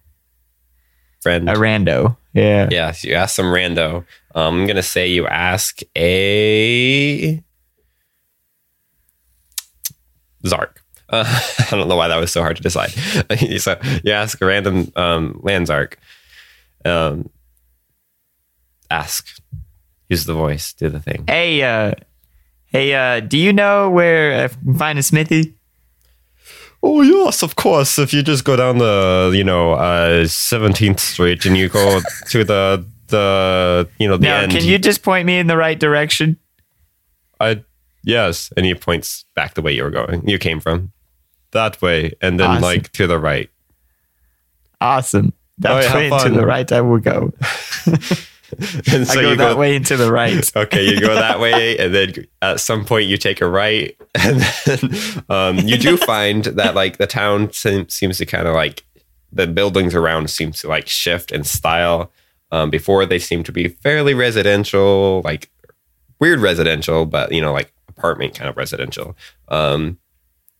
[1.20, 1.48] friend.
[1.48, 2.16] a rando.
[2.34, 2.68] Yeah.
[2.70, 4.04] Yeah, so you ask some rando.
[4.34, 7.42] Um, I'm gonna say you ask a
[10.46, 10.82] Zark.
[11.08, 11.24] Uh,
[11.58, 12.90] I don't know why that was so hard to decide.
[13.60, 15.98] so you ask a random um, land Zark.
[16.84, 17.30] Um,
[18.90, 19.26] ask.
[20.08, 20.72] Use the voice.
[20.72, 21.24] Do the thing.
[21.26, 21.92] Hey, uh,
[22.66, 25.54] hey, uh, do you know where I can find a smithy?
[26.82, 27.98] Oh yes, of course.
[27.98, 32.84] If you just go down the you know Seventeenth Street and you go to the
[33.08, 34.52] the you know the Now, end.
[34.52, 36.38] can you just point me in the right direction?
[37.40, 37.64] I
[38.04, 40.26] yes, and he points back the way you were going.
[40.28, 40.92] You came from
[41.52, 42.62] that way, and then Awesome.
[42.62, 43.50] like to the right.
[44.80, 45.32] Awesome.
[45.58, 47.32] That Oh, way to the right I will go.
[48.90, 50.50] And I go that way into the right.
[50.56, 54.40] Okay, you go that way, and then at some point you take a right, and
[54.64, 58.84] then um, you do find that like the town seems to kind of like
[59.30, 62.10] the buildings around seem to like shift in style.
[62.50, 65.50] Um, before they seem to be fairly residential, like
[66.18, 69.14] weird residential, but you know, like apartment kind of residential,
[69.48, 69.98] um,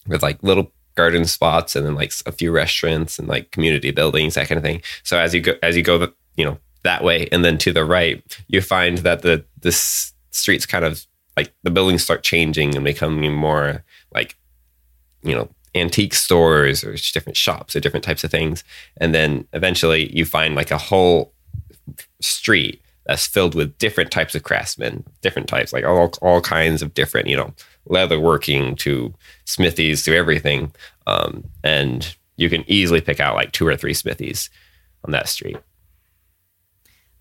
[0.07, 4.35] with like little garden spots and then like a few restaurants and like community buildings,
[4.35, 4.83] that kind of thing.
[5.05, 7.73] So as you go, as you go, the, you know, that way, and then to
[7.73, 11.07] the right, you find that the this streets kind of
[11.37, 14.37] like the buildings start changing and becoming more like,
[15.23, 18.65] you know, antique stores or different shops or different types of things,
[19.01, 21.33] and then eventually you find like a whole
[22.21, 26.95] street that's filled with different types of craftsmen, different types, like all all kinds of
[26.95, 27.53] different, you know,
[27.87, 29.13] leather working to
[29.47, 30.71] smithies to everything,
[31.09, 34.51] um, and you can easily pick out like two or three smithies
[35.05, 35.57] on that street.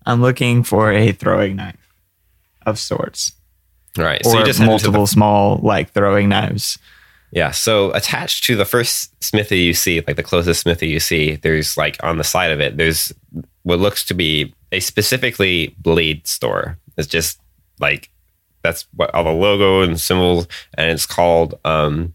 [0.06, 1.76] I'm looking for a throwing knife
[2.66, 3.32] of sorts.
[3.98, 6.78] All right, so Or you just into the- multiple small like throwing knives.
[7.30, 7.50] Yeah.
[7.50, 11.76] So attached to the first smithy you see, like the closest smithy you see, there's
[11.76, 13.12] like on the side of it, there's
[13.68, 16.78] what looks to be a specifically blade store.
[16.96, 17.38] It's just
[17.78, 18.08] like
[18.62, 22.14] that's what all the logo and symbols, and it's called um,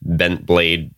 [0.00, 0.94] Bent Blade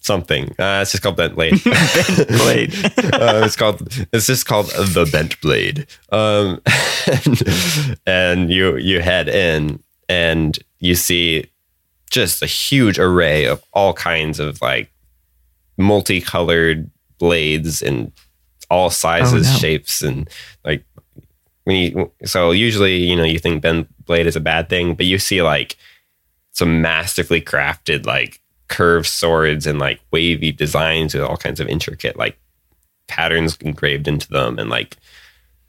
[0.00, 0.50] something.
[0.58, 1.62] Uh, it's just called Bent Blade.
[1.64, 2.74] bent Blade.
[3.14, 6.60] uh, it's called it's just called the bent blade um
[7.06, 11.48] and, and you you head in and you see
[12.10, 14.90] just a huge array of all kinds of like
[15.78, 18.10] multicolored blades and
[18.70, 19.58] all sizes Oh, no.
[19.58, 20.28] shapes and
[20.64, 20.84] like
[21.64, 25.06] when you so usually you know you think bent blade is a bad thing but
[25.06, 25.76] you see like
[26.52, 32.16] some masterfully crafted like curved swords and like wavy designs with all kinds of intricate
[32.16, 32.38] like
[33.08, 34.96] patterns engraved into them and like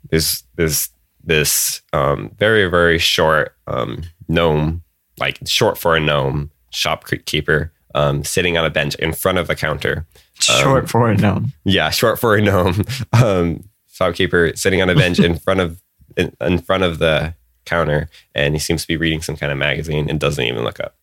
[0.10, 0.90] there's there's
[1.24, 4.82] this um very very short um gnome
[5.20, 9.56] like short for a gnome shopkeeper um sitting on a bench in front of a
[9.56, 10.06] counter
[10.44, 11.54] Short for a gnome.
[11.64, 15.82] yeah short for a gnome um shopkeeper sitting on a bench in front of
[16.18, 17.34] in, in front of the
[17.66, 20.80] counter and he seems to be reading some kind of magazine and doesn't even look
[20.80, 20.96] up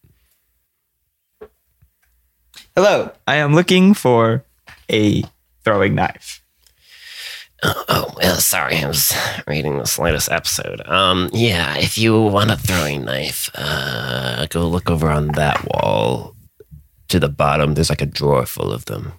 [2.77, 3.11] Hello.
[3.27, 4.45] I am looking for
[4.91, 5.25] a
[5.65, 6.43] throwing knife.
[7.65, 9.13] Oh, well, sorry, I was
[9.49, 10.81] reading this latest episode.
[10.87, 16.37] Um, yeah, if you want a throwing knife, uh, go look over on that wall
[17.09, 17.75] to the bottom.
[17.75, 19.15] There's like a drawer full of them.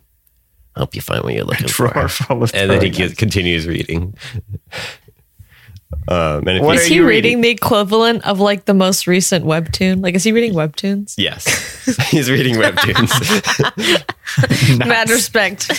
[0.75, 2.23] Hope you find what you're looking Drawer for.
[2.25, 4.13] full of and then he ke- continues reading
[6.08, 7.08] um and if What Is he reading,
[7.39, 7.41] reading?
[7.41, 10.01] the equivalent of like the most recent webtoon?
[10.03, 11.15] Like, is he reading webtoons?
[11.17, 11.45] Yes,
[12.12, 13.10] he's reading webtoons.
[14.86, 15.69] Mad respect.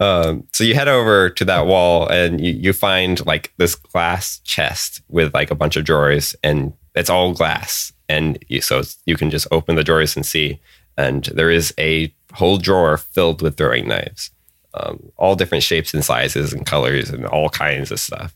[0.00, 4.40] um, so you head over to that wall and you, you find like this glass
[4.44, 7.92] chest with like a bunch of drawers, and it's all glass.
[8.08, 10.60] And you, so you can just open the drawers and see.
[10.98, 14.30] And there is a whole drawer filled with throwing knives.
[14.74, 18.34] um, all different shapes and sizes and colors and all kinds of stuff.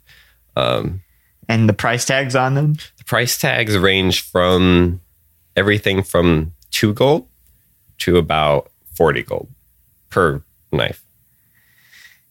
[0.56, 1.02] Um,
[1.48, 2.74] And the price tags on them?
[2.96, 5.00] the price tags range from
[5.56, 7.26] everything from two gold
[7.98, 9.48] to about 40 gold
[10.10, 11.02] per knife.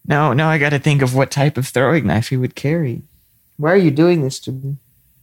[0.06, 3.02] No, no, I got to think of what type of throwing knife he would carry.
[3.58, 4.78] Why are you doing this to me?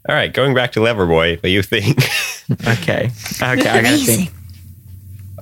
[0.06, 1.98] All right, going back to Loverboy, what do you think?
[2.68, 3.10] Okay.
[3.40, 4.30] Okay, I got to think.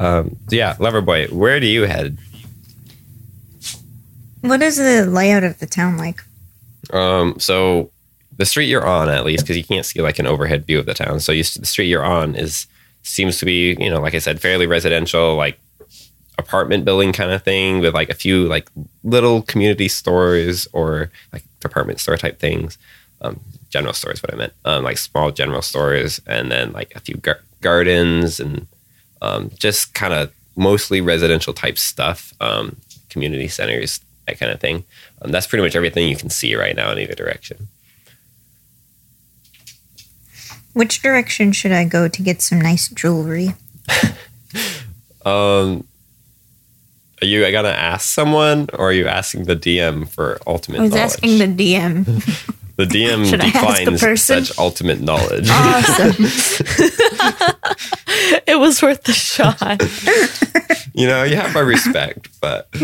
[0.03, 2.19] Um, so yeah, Loverboy, where do you head?
[4.41, 6.25] What is the layout of the town like?
[6.93, 7.91] Um, so
[8.37, 10.87] the street you're on, at least, because you can't see like an overhead view of
[10.87, 11.21] the town.
[11.21, 12.67] So you, the street you're on is
[13.05, 15.61] seems to be, you know, like I said, fairly residential, like
[16.37, 18.69] apartment building kind of thing with like a few like
[19.05, 22.77] little community stores or like department store type things.
[23.21, 23.39] Um,
[23.71, 27.17] general stores, what I meant, um, like small general stores, and then like a few
[27.19, 28.67] gar- gardens and
[29.23, 32.77] um, just kind of mostly residential type stuff, um,
[33.09, 34.85] community centers, that kind of thing.
[35.23, 37.69] Um, that's pretty much everything you can see right now in either direction.
[40.75, 43.55] Which direction should I go to get some nice jewelry?
[45.25, 45.87] Um,
[47.21, 50.91] are you gonna ask someone, or are you asking the DM for ultimate I was
[50.91, 51.05] knowledge?
[51.05, 52.55] asking the DM.
[52.77, 55.49] the DM Should I ask a declines such ultimate knowledge.
[55.51, 56.27] awesome.
[58.47, 59.61] It was worth the shot.
[60.95, 62.71] you know, you have my respect, but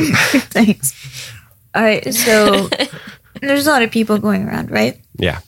[0.51, 1.33] Thanks.
[1.75, 2.69] All right, so
[3.41, 5.01] there's a lot of people going around, right?
[5.17, 5.41] yeah,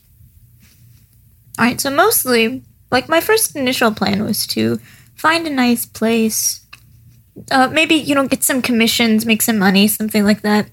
[1.58, 4.78] All right, so mostly, like my first initial plan was to
[5.14, 6.60] find a nice place,
[7.50, 10.68] uh, maybe you know get some commissions, make some money, something like that.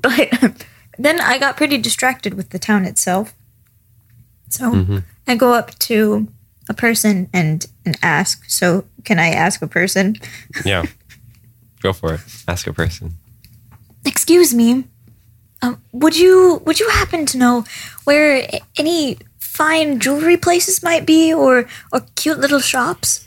[0.00, 0.66] But
[0.98, 3.34] then I got pretty distracted with the town itself,
[4.48, 6.28] so I go up to
[6.68, 8.44] a person and and ask.
[8.48, 10.16] So can I ask a person?
[10.64, 10.84] yeah.
[11.80, 12.20] Go for it.
[12.46, 13.12] Ask a person.
[14.04, 14.84] Excuse me.
[15.62, 17.64] Um, would you would you happen to know
[18.04, 23.26] where any fine jewelry places might be, or or cute little shops?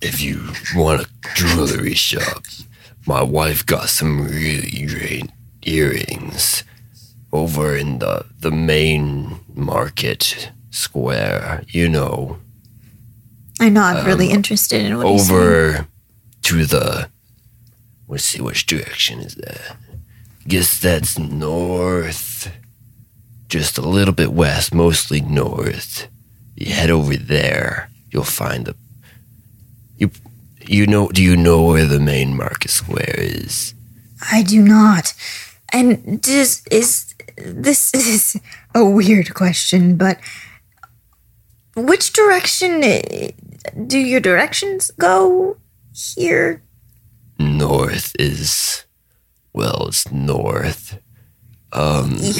[0.00, 2.44] If you want a jewelry shop,
[3.06, 5.30] my wife got some really great
[5.62, 6.64] earrings
[7.32, 11.64] over in the the main market square.
[11.68, 12.38] You know,
[13.60, 15.86] I know I'm um, really interested in what over
[16.42, 17.08] to the.
[18.08, 19.76] Let's see, which direction is that?
[20.48, 22.52] Guess that's north.
[23.48, 26.08] Just a little bit west, mostly north.
[26.56, 28.74] You head over there, you'll find the.
[29.96, 30.10] You,
[30.66, 31.08] you know?
[31.08, 33.74] Do you know where the main market square is?
[34.32, 35.14] I do not.
[35.72, 38.40] And does is this is
[38.74, 40.18] a weird question, but
[41.76, 43.30] which direction eh,
[43.86, 45.56] do your directions go
[45.94, 46.62] here?
[47.38, 48.84] North is,
[49.52, 50.98] well, it's north.
[51.72, 52.18] Um,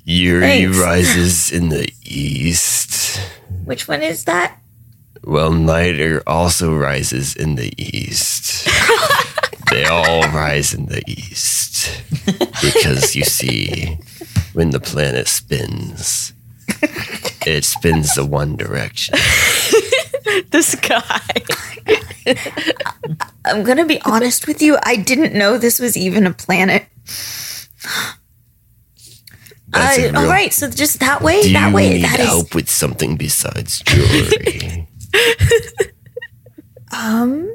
[0.04, 0.78] Yuri Thanks.
[0.78, 3.20] rises in the east.
[3.64, 4.58] Which one is that?
[5.28, 8.66] Well, Niter also rises in the east.
[9.70, 12.02] they all rise in the east.
[12.62, 13.98] Because you see,
[14.54, 16.32] when the planet spins,
[17.46, 19.16] it spins the one direction.
[20.50, 21.20] this guy.
[23.44, 24.78] I'm gonna be honest with you.
[24.82, 26.86] I didn't know this was even a planet.
[29.68, 31.90] That's a Uh, all real- right, so just that way, that Do that you way,
[31.94, 32.26] need that is.
[32.26, 34.87] help with something besides jewelry?
[36.90, 37.52] Um,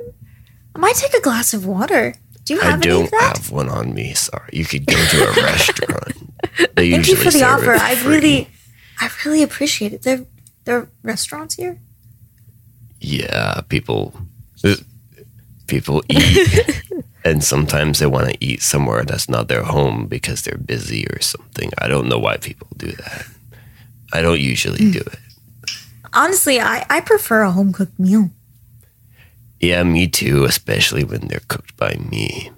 [0.76, 2.16] I might take a glass of water.
[2.46, 3.38] Do you have I any don't of that?
[3.38, 4.14] have one on me.
[4.14, 6.76] Sorry, you could go to a restaurant.
[6.76, 7.72] They Thank you for the offer.
[7.74, 8.16] I free.
[8.16, 8.48] really,
[9.00, 10.02] I really appreciate it.
[10.04, 10.26] There,
[10.66, 11.80] there are restaurants here.
[13.00, 14.14] Yeah, people
[15.68, 16.84] people eat
[17.26, 21.20] and sometimes they want to eat somewhere that's not their home because they're busy or
[21.22, 21.72] something.
[21.80, 23.26] I don't know why people do that.
[24.14, 25.20] I don't usually do it.
[26.14, 28.30] Honestly, I, I prefer a home cooked meal.
[29.60, 32.52] Yeah, me too, especially when they're cooked by me.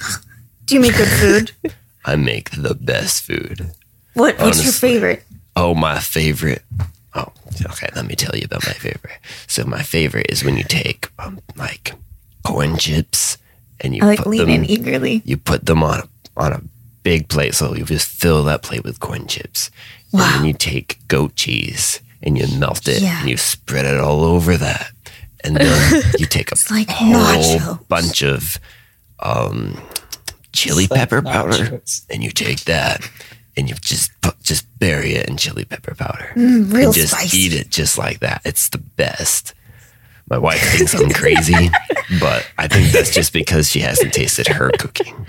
[0.64, 1.52] Do you make good food?
[2.04, 3.72] I make the best food.
[4.14, 5.24] what What's your favorite?
[5.54, 6.62] Oh, my favorite.
[7.14, 7.26] Oh,
[7.66, 7.88] okay.
[7.94, 9.18] Let me tell you about my favorite.
[9.46, 11.92] So my favorite is when you take um, like
[12.44, 13.36] corn chips
[13.80, 15.22] and you I like put lean them in eagerly.
[15.24, 16.08] you put them on a,
[16.40, 16.62] on a
[17.02, 17.54] big plate.
[17.54, 19.70] So you just fill that plate with corn chips.
[20.12, 20.22] Wow.
[20.22, 23.20] And then you take goat cheese and you melt it Yeah.
[23.20, 24.90] and you spread it all over that.
[25.42, 27.88] And then you take a like whole nachos.
[27.88, 28.58] bunch of
[29.20, 29.80] um,
[30.52, 33.08] chili like pepper powder and you take that
[33.56, 37.12] and you just put, just bury it in chili pepper powder Mm, real and just
[37.14, 37.36] spicy.
[37.38, 38.42] eat it just like that.
[38.44, 39.54] It's the best.
[40.28, 41.70] My wife thinks I'm crazy,
[42.20, 45.26] but I think that's just because she hasn't tasted her cooking.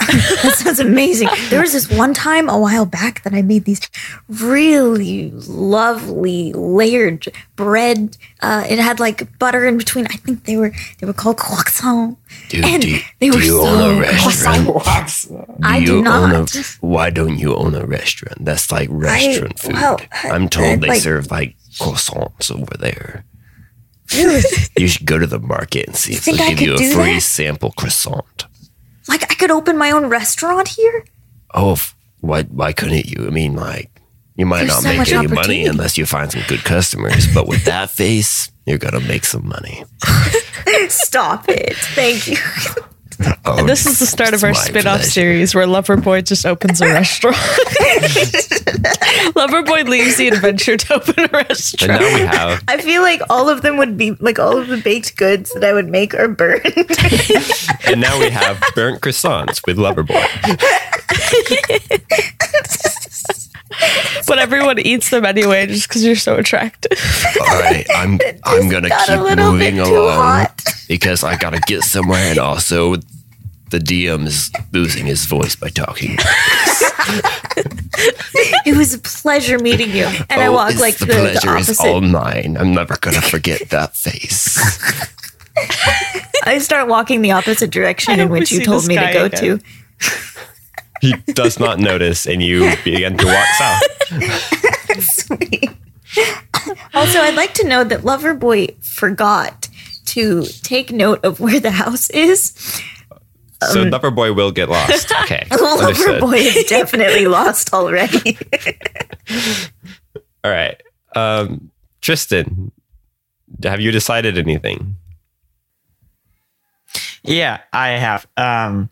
[0.42, 1.28] That sounds amazing.
[1.50, 3.80] There was this one time a while back that I made these
[4.28, 7.26] really lovely layered
[7.56, 8.16] bread.
[8.40, 10.06] Uh, it had like butter in between.
[10.06, 12.16] I think they were they were called croissants.
[12.48, 15.26] Dude, And do you, they do were you so own a restaurant?
[15.62, 16.54] I you do own not.
[16.56, 18.44] a, why don't you own a restaurant?
[18.44, 19.74] That's like restaurant food.
[19.74, 23.24] well, I'm told uh, they like- serve like croissants over there.
[24.76, 26.94] you should go to the market and see if think they'll I give you a
[26.94, 27.20] free that?
[27.22, 28.46] sample croissant.
[29.10, 31.04] Like I could open my own restaurant here.
[31.52, 33.26] Oh, f- why why couldn't you?
[33.26, 33.90] I mean, like
[34.36, 37.26] you might There's not so make any money unless you find some good customers.
[37.34, 39.84] But with that face, you're gonna make some money.
[40.88, 41.76] Stop it.
[41.76, 42.36] Thank you.
[43.44, 45.10] Oh, This is the start of our my spin-off pleasure.
[45.10, 47.36] series where Loverboy just opens a restaurant.
[49.36, 52.00] Loverboy leaves the adventure to open a And restaurant.
[52.00, 54.78] now we have I feel like all of them would be like all of the
[54.78, 56.64] baked goods that I would make are burnt.
[57.86, 60.26] and now we have burnt croissants with Loverboy.
[64.26, 66.92] But everyone eats them anyway just because you're so attractive.
[67.40, 70.46] All right, I'm I'm gonna keep moving along
[70.88, 72.96] because I gotta get somewhere, and also
[73.70, 76.16] the DM is losing his voice by talking.
[78.66, 80.04] it was a pleasure meeting you.
[80.28, 82.56] And I Oh, walk like the the, the pleasure is all mine.
[82.58, 84.58] I'm never gonna forget that face.
[86.44, 89.58] I start walking the opposite direction in which you told me to go again.
[89.58, 89.64] to.
[91.00, 93.82] He does not notice, and you begin to walk south.
[95.02, 95.70] Sweet.
[96.94, 99.70] also, I'd like to know that Loverboy forgot
[100.06, 102.52] to take note of where the house is.
[103.62, 105.12] So Loverboy will get lost.
[105.22, 106.20] Okay, understood.
[106.22, 108.38] Loverboy is definitely lost already.
[110.42, 110.80] All right,
[111.14, 112.72] um, Tristan,
[113.62, 114.96] have you decided anything?
[117.22, 118.26] Yeah, I have.
[118.36, 118.88] Um,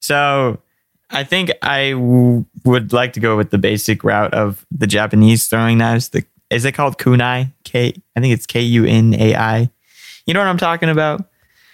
[0.00, 0.58] so
[1.10, 5.46] I think I w- would like to go with the basic route of the Japanese
[5.46, 6.08] throwing knives.
[6.08, 7.52] The is it called kunai?
[7.64, 9.70] K I think it's K U N A I.
[10.26, 11.28] You know what I'm talking about?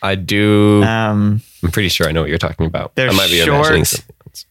[0.05, 0.82] I do.
[0.84, 2.94] Um, I'm pretty sure I know what you're talking about.
[2.94, 3.48] They're I might be short.
[3.61, 4.46] imagining something else.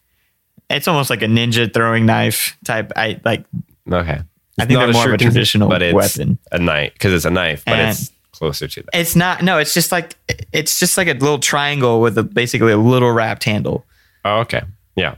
[0.69, 2.91] it's almost like a ninja throwing knife type.
[2.95, 3.45] I like.
[3.91, 4.19] Okay,
[4.59, 6.39] I think they're more of a traditional but it's weapon.
[6.51, 8.89] A knife because it's a knife, but And- it's closer to that.
[8.99, 9.43] It's not.
[9.43, 10.15] No, it's just like
[10.51, 13.85] it's just like a little triangle with a basically a little wrapped handle.
[14.25, 14.63] Oh, okay,
[14.95, 15.15] yeah.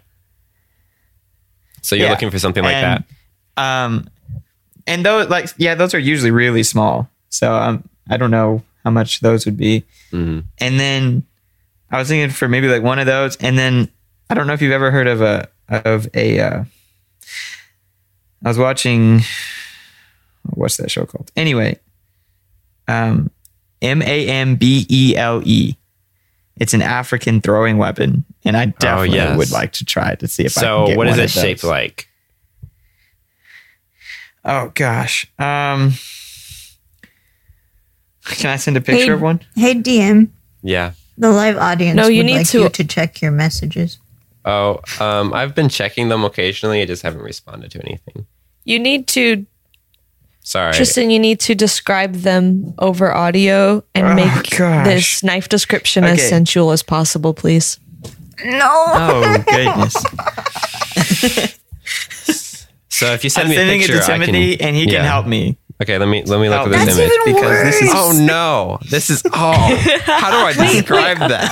[1.82, 2.12] So you're Yeah.
[2.12, 3.04] looking for something like And,
[3.56, 3.64] that.
[3.64, 4.10] Um,
[4.88, 7.10] and those like yeah, those are usually really small.
[7.30, 9.84] So um, I don't know how much those would be.
[10.12, 10.46] Mhm.
[10.60, 11.24] And then
[11.92, 13.36] I was thinking for maybe like one of those.
[13.38, 13.90] And then
[14.30, 16.40] I don't know if you've ever heard of a of a.
[16.40, 16.64] Uh,
[18.44, 19.22] I was watching.
[20.54, 21.32] What's that show called?
[21.36, 21.80] Anyway,
[22.88, 23.32] um,
[23.82, 25.76] M A M B E L E.
[26.58, 29.36] It's an African throwing weapon, and I definitely yes.
[29.38, 31.64] would like to try to see if I can So get what is it shaped
[31.64, 32.08] like?
[34.46, 35.26] Oh gosh.
[35.40, 35.94] Um
[38.26, 39.12] Can I send a picture Hey.
[39.12, 39.40] of one?
[39.56, 40.30] Hey DM,
[40.64, 40.92] Yeah.
[41.18, 43.98] the live audience No, you would need like to- you to check your messages.
[44.44, 46.82] Oh, um, I've been checking them occasionally.
[46.82, 48.26] I just haven't responded to anything.
[48.64, 49.46] You need to,
[50.44, 50.74] Sorry.
[50.74, 54.86] Tristan, you need to describe them over audio and Oh, make gosh.
[54.86, 57.80] this knife description as sensual as possible, please.
[58.44, 58.60] no.
[58.62, 59.94] Oh goodness.
[62.90, 64.76] so if you send I'm me a sending it picture, to I Timothy can, and
[64.76, 64.92] he yeah.
[65.00, 65.58] can help me.
[65.82, 67.04] Okay, let me let me look Help at this me.
[67.04, 67.14] image.
[67.14, 68.80] even because this is Oh no!
[68.90, 69.32] This is oh.
[70.06, 71.52] How do I describe that?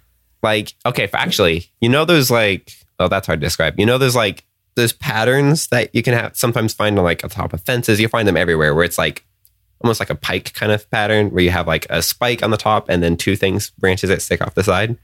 [0.43, 3.79] like okay, actually, you know those like oh that's hard to describe.
[3.79, 4.43] You know those like
[4.75, 8.01] those patterns that you can have sometimes find on like on top of fences.
[8.01, 9.23] You find them everywhere where it's like
[9.81, 12.57] almost like a pike kind of pattern where you have like a spike on the
[12.57, 14.97] top and then two things branches that stick off the side.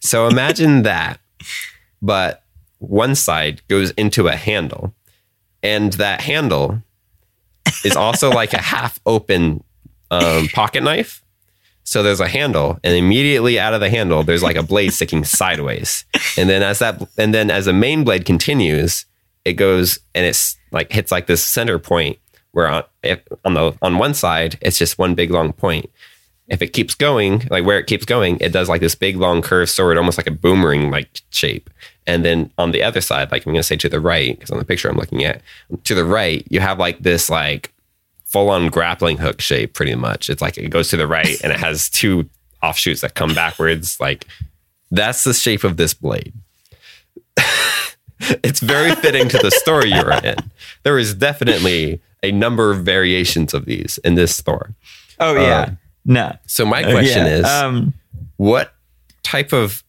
[0.00, 1.20] So imagine that,
[2.02, 2.42] but
[2.78, 4.94] one side goes into a handle,
[5.62, 6.82] and that handle
[7.84, 9.62] is also like a half open
[10.10, 11.22] um, pocket knife.
[11.84, 15.24] So there's a handle, and immediately out of the handle, there's like a blade sticking
[15.24, 16.04] sideways.
[16.36, 19.06] And then as that, and then as the main blade continues,
[19.46, 22.18] it goes and it's like hits like this center point
[22.50, 25.88] where on if, on the on one side it's just one big long point.
[26.48, 29.42] If it keeps going, like where it keeps going, it does like this big long
[29.42, 31.70] curved sword, almost like a boomerang like shape.
[32.06, 34.50] And then on the other side, like I'm going to say to the right, because
[34.50, 35.42] on the picture I'm looking at,
[35.84, 37.72] to the right, you have like this like
[38.24, 40.30] full on grappling hook shape, pretty much.
[40.30, 42.28] It's like it goes to the right and it has two
[42.62, 43.98] offshoots that come backwards.
[44.00, 44.26] Like
[44.90, 46.32] that's the shape of this blade.
[48.20, 50.36] it's very fitting to the story you're in.
[50.82, 54.74] There is definitely a number of variations of these in this store.
[55.20, 55.58] Oh yeah.
[55.60, 55.70] Uh,
[56.04, 56.36] no.
[56.46, 57.94] So my Uh, question yeah, is, um,
[58.36, 58.72] what
[59.22, 59.82] type of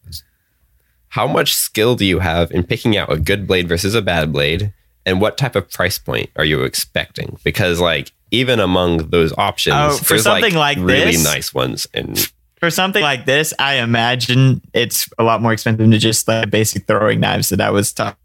[1.10, 4.32] how much skill do you have in picking out a good blade versus a bad
[4.32, 4.72] blade
[5.06, 9.76] and what type of price point are you expecting because like even among those options
[9.78, 11.24] Oh, for there's something like really this?
[11.24, 12.30] nice ones and
[12.60, 16.88] for something like this, I imagine it's a lot more expensive than just like basic
[16.88, 18.16] throwing knives that I was ta-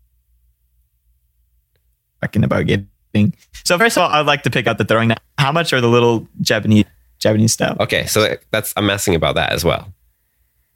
[2.22, 3.34] talking about getting.
[3.64, 5.20] So first of all, I'd like to pick out the throwing knife.
[5.38, 6.86] How much are the little Japanese
[7.20, 7.78] Japanese style?
[7.80, 9.93] okay so that's i'm asking about that as well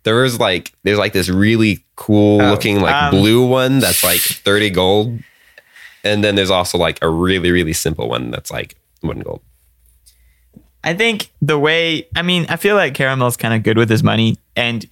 [0.04, 4.04] there is like there's like this really cool Oh, looking like um, blue one that's
[4.04, 5.20] like 30 gold
[6.04, 9.42] and then there's also like a really really simple one that's like one gold
[10.84, 14.04] I think the way I mean, I feel like Caramel's kind of good with his
[14.04, 14.86] money, and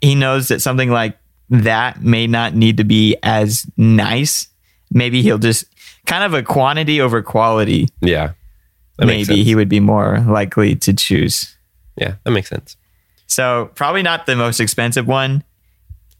[0.00, 1.18] he knows that something like
[1.50, 4.48] that may not need to be as nice.
[4.90, 5.66] Maybe he'll just
[6.06, 7.88] kind of a quantity over quality.
[8.00, 8.32] yeah
[8.98, 11.54] maybe he would be more likely to choose.
[11.96, 12.76] yeah that makes sense
[13.26, 15.42] So probably not the most expensive one.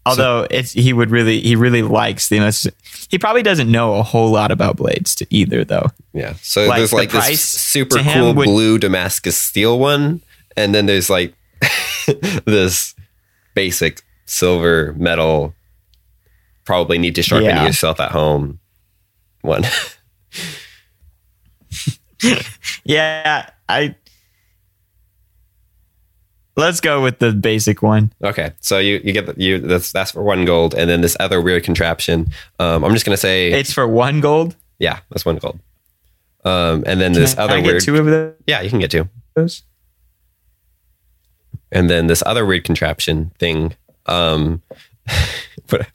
[0.06, 2.68] Although it's he would really he really likes the most
[3.08, 5.86] he probably doesn't know a whole lot about blades to either though.
[6.12, 6.34] Yeah.
[6.42, 10.20] So Like, there's the like this super cool would- blue Damascus steel one,
[10.58, 11.32] and then there's like
[12.44, 12.94] this
[13.54, 15.54] basic silver metal.
[16.66, 17.64] Probably need to sharpen Yeah.
[17.66, 18.58] yourself at home.
[19.40, 19.64] One.
[22.84, 23.94] Yeah, I
[26.56, 28.12] Let's go with the basic one.
[28.22, 31.16] okay, so you you get the, you that's that's for one gold, and then this
[31.18, 32.30] other weird contraption.
[32.60, 34.54] Um, I'm just gonna say It's for one gold.
[34.78, 35.58] yeah, that's one gold.
[36.44, 38.90] Um, and then this Can I other get weird two of yeah, you can get
[38.90, 39.08] two.
[39.34, 39.62] those.
[41.72, 43.74] and then this other weird contraption thing
[44.06, 44.62] um
[45.70, 45.88] what,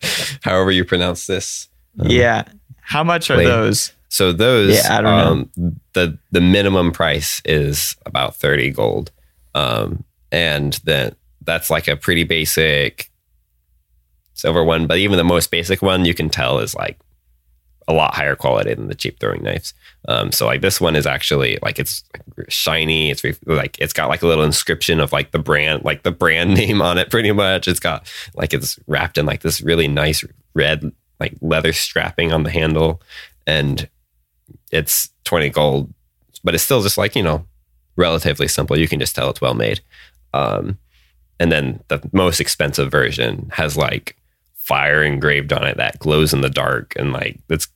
[0.43, 2.43] however you pronounce this yeah.
[2.81, 3.93] How much are those?
[4.09, 5.31] so those Yeah, I don't know.
[5.63, 9.11] um the the minimum price is about 30 gold
[9.55, 13.09] um and then that's like a pretty basic
[14.33, 16.99] silver one but even the most basic one you can tell is like
[17.89, 19.73] a lot higher quality than the cheap throwing knives.
[20.07, 22.03] Um so like this one is actually like it's
[22.47, 23.09] shiny.
[23.09, 26.11] It's re- like it's got like a little inscription of like the brand like the
[26.11, 27.67] brand name on it pretty much.
[27.67, 30.23] It's got like it's wrapped in like this really nice
[30.53, 33.01] red like leather strapping on the handle
[33.47, 33.89] and
[34.71, 35.91] it's 20 gold
[36.43, 37.43] but it's still just like you know
[37.95, 38.77] relatively simple.
[38.77, 39.81] You can just tell it's well made
[40.33, 40.77] um
[41.39, 44.15] and then the most expensive version has like
[44.55, 47.67] fire engraved on it that glows in the dark and like it's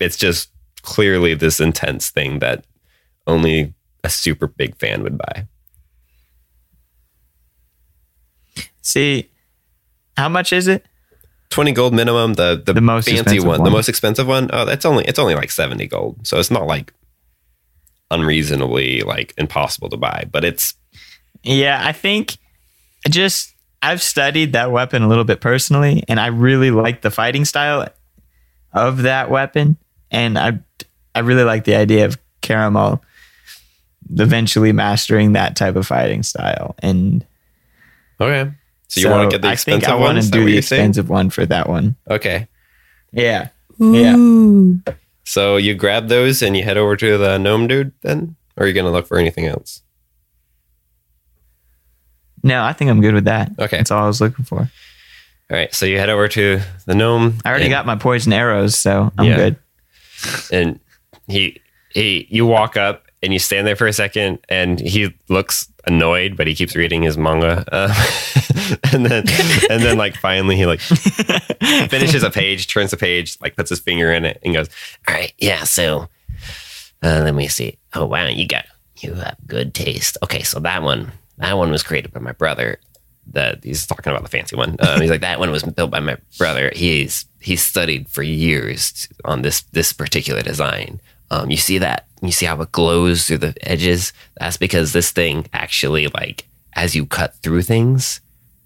[0.00, 0.50] it's just
[0.82, 2.64] clearly this intense thing that
[3.26, 5.46] only a super big fan would buy
[8.82, 9.30] See,
[10.16, 10.84] how much is it?
[11.50, 13.64] 20 gold minimum the the, The most fancy expensive one, one.
[13.64, 16.66] the most expensive one oh that's only it's only like 70 gold so it's not
[16.66, 16.92] like
[18.10, 20.74] unreasonably like impossible to buy but it's
[21.44, 22.36] Yeah, I think
[23.08, 27.44] just I've studied that weapon a little bit personally, and I really like the fighting
[27.44, 27.86] style
[28.72, 29.76] of that weapon,
[30.10, 30.58] and I
[31.14, 33.02] I really like the idea of Caramel
[34.16, 36.74] eventually mastering that type of fighting style.
[36.80, 37.24] And
[38.20, 38.50] okay
[38.88, 40.44] so you want to get the I think expensive I one want to that do
[40.44, 40.80] the you're saying?
[40.82, 41.96] expensive one for that one.
[42.10, 42.46] okay
[43.12, 44.14] Yeah, yeah.
[45.24, 48.66] so you grab those and you head over to the gnome dude then or are
[48.68, 49.80] you gonna look for anything else
[52.44, 53.50] No, I think I'm good with that.
[53.58, 53.78] Okay.
[53.78, 54.58] that's all I was looking for.
[54.60, 54.68] all
[55.50, 58.76] right so you head over to the gnome I already and- got my poison arrows,
[58.78, 59.36] so I'm Yeah.
[59.36, 59.56] good.
[60.52, 60.78] and
[61.26, 61.60] he
[61.92, 66.34] he you walk up and you stand there for a second and he looks annoyed
[66.36, 67.92] but he keeps reading his manga uh,
[68.92, 69.24] and then
[69.70, 70.80] and then like finally he like
[71.90, 74.68] finishes a page turns the page like puts his finger in it and goes
[75.08, 75.64] All right, yeah.
[75.64, 76.08] So
[77.02, 77.76] uh, let me see.
[77.92, 78.64] Oh wow, you got
[79.00, 80.16] you have good taste.
[80.22, 82.78] Okay, so that one that one was created by my brother.
[83.32, 84.76] that he's talking about the fancy one.
[84.80, 86.70] Um, he's like that one was built by my brother.
[86.74, 91.00] He's he's studied for years on this this particular design.
[91.30, 92.06] Um, you see that?
[92.22, 94.12] You see how it glows through the edges?
[94.38, 98.20] That's because this thing actually like as you cut through things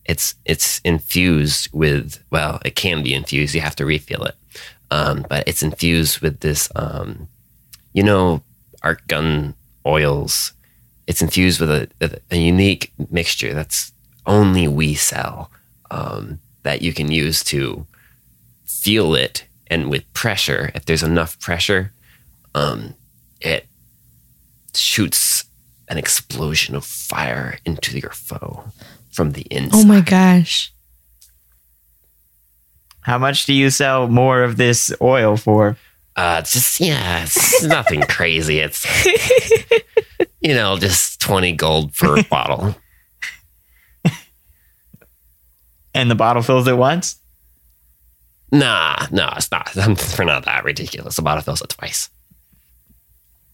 [0.08, 3.54] it's it's infused with well it can be infused.
[3.54, 4.34] You have to refill it.
[4.90, 7.28] Um, but it's infused with this um,
[7.92, 8.42] you know
[8.82, 9.54] arcane
[9.86, 10.52] oils
[11.08, 13.92] it's infused with a, a, a unique mixture that's
[14.26, 15.50] only we sell
[15.90, 17.86] um, that you can use to
[18.66, 21.92] feel it and with pressure if there's enough pressure
[22.54, 22.94] um,
[23.40, 23.66] it
[24.74, 25.44] shoots
[25.88, 28.64] an explosion of fire into your foe
[29.10, 29.78] from the inside.
[29.78, 30.72] Oh my gosh.
[33.00, 35.76] How much do you sell more of this oil for?
[36.14, 38.58] Uh, it's just yeah, it's nothing crazy.
[38.58, 38.84] It's
[40.40, 42.74] you know, just twenty gold for a bottle.
[45.94, 47.16] And the bottle fills at once?
[48.52, 49.70] Nah, no, it's not.
[50.18, 51.16] We're not that ridiculous.
[51.16, 52.08] The bottle fills it twice.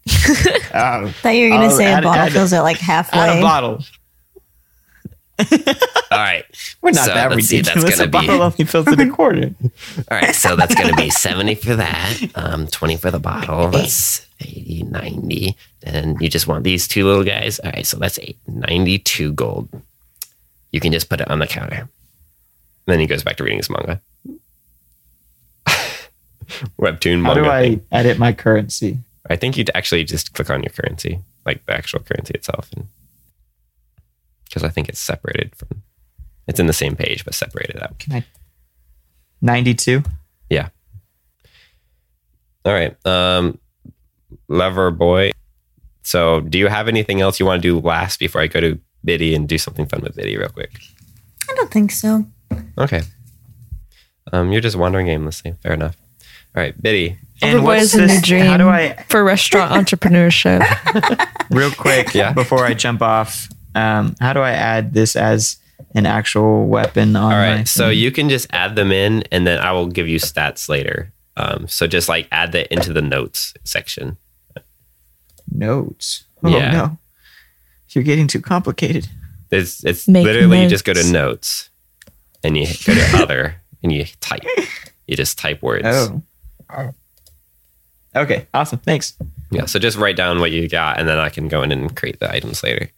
[0.76, 2.82] Oh, thought you were gonna Oh, say add- a bottle add- fills it like out
[2.82, 3.36] halfway.
[3.38, 3.84] of bottle.
[6.10, 6.44] All right,
[6.82, 7.96] We're not So, that let's see, that's ridiculous.
[7.98, 9.54] gonna a bottle be- only fills it a quarter.
[10.10, 10.34] all right.
[10.34, 12.18] So that's gonna be seventy for that.
[12.34, 13.70] Um, twenty for the bottle.
[13.70, 15.56] That's 80, 90.
[15.84, 17.58] And you just want these two little guys.
[17.60, 19.68] All right, so that's eight, 92 gold.
[20.72, 21.88] You can just put it on the counter.
[22.86, 24.00] Then he goes back to reading his manga.
[26.80, 27.42] Webtoon How manga.
[27.42, 27.86] do I thing.
[27.92, 28.98] edit my currency?
[29.28, 32.86] I think you'd actually just click on your currency, like the actual currency itself, and
[34.44, 35.82] because I think it's separated from.
[36.46, 37.98] It's in the same page, but separated out.
[37.98, 38.24] Can I?
[39.40, 40.02] 92?
[40.50, 40.68] Yeah.
[42.66, 42.94] All right.
[43.06, 43.58] Um,
[44.50, 45.32] Loverboy.
[46.04, 48.78] So, do you have anything else you want to do last before I go to
[49.04, 50.78] Biddy and do something fun with Biddy real quick?
[51.50, 52.26] I don't think so.
[52.78, 53.02] Okay.
[54.32, 55.54] Um, you're just wandering aimlessly.
[55.62, 55.96] Fair enough.
[56.56, 57.18] All right, Biddy.
[57.42, 60.60] And Overboy what's is a this- dream How do I, for restaurant entrepreneurship.
[61.50, 62.32] real quick, Yeah.
[62.32, 65.56] before I jump off, um, how do I add this as
[65.94, 67.64] an actual weapon on All my.
[67.64, 71.12] So you can just add them in, and then I will give you stats later.
[71.36, 74.16] Um, so just like add that into the notes section.
[75.54, 76.24] Notes.
[76.42, 76.70] Oh, Yeah.
[76.70, 76.98] no.
[77.90, 79.06] You're getting too complicated.
[79.50, 81.12] It's it's Make literally you just go to notes.
[81.12, 81.70] notes,
[82.42, 84.42] and you go to other, and you type.
[85.06, 85.86] You just type words.
[85.86, 86.22] Oh.
[88.16, 88.78] Okay, awesome.
[88.78, 89.14] Thanks.
[89.50, 89.66] Yeah.
[89.66, 92.20] So just write down what you got, and then I can go in and create
[92.20, 92.90] the items later.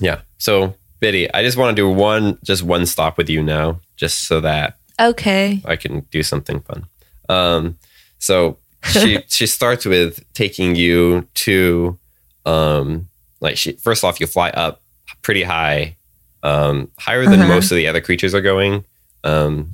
[0.00, 0.20] Yeah.
[0.38, 4.26] So Biddy, I just want to do one, just one stop with you now, just
[4.26, 5.60] so that Okay.
[5.64, 6.86] I can do something fun.
[7.28, 7.78] Um,
[8.18, 8.58] so
[8.90, 11.98] she she starts with taking you to,
[12.44, 13.08] um,
[13.40, 14.80] like she first off you fly up
[15.22, 15.96] pretty high,
[16.42, 17.54] um, higher than Uh-huh.
[17.54, 18.84] most of the other creatures are going.
[19.24, 19.70] Um,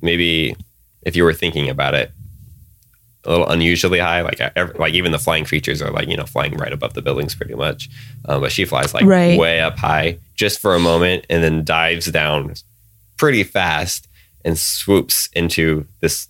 [0.00, 0.56] maybe
[1.02, 2.10] if you were thinking about it,
[3.24, 4.22] a little unusually high.
[4.22, 7.02] Like ev- like even the flying creatures are like you know flying right above the
[7.02, 7.88] buildings pretty much,
[8.26, 9.38] um, but she flies like Right.
[9.38, 12.54] way up high just for a moment and then dives down
[13.16, 14.08] pretty fast
[14.44, 16.26] and swoops into this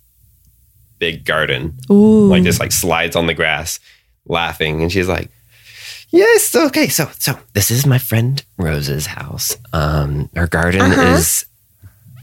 [1.05, 2.27] big garden Ooh.
[2.33, 3.79] like just like slides on the grass
[4.27, 5.29] laughing and she's like
[6.11, 9.57] yes okay so so This is my friend Rose's house.
[9.73, 11.17] Um, her garden Uh-huh.
[11.17, 11.45] is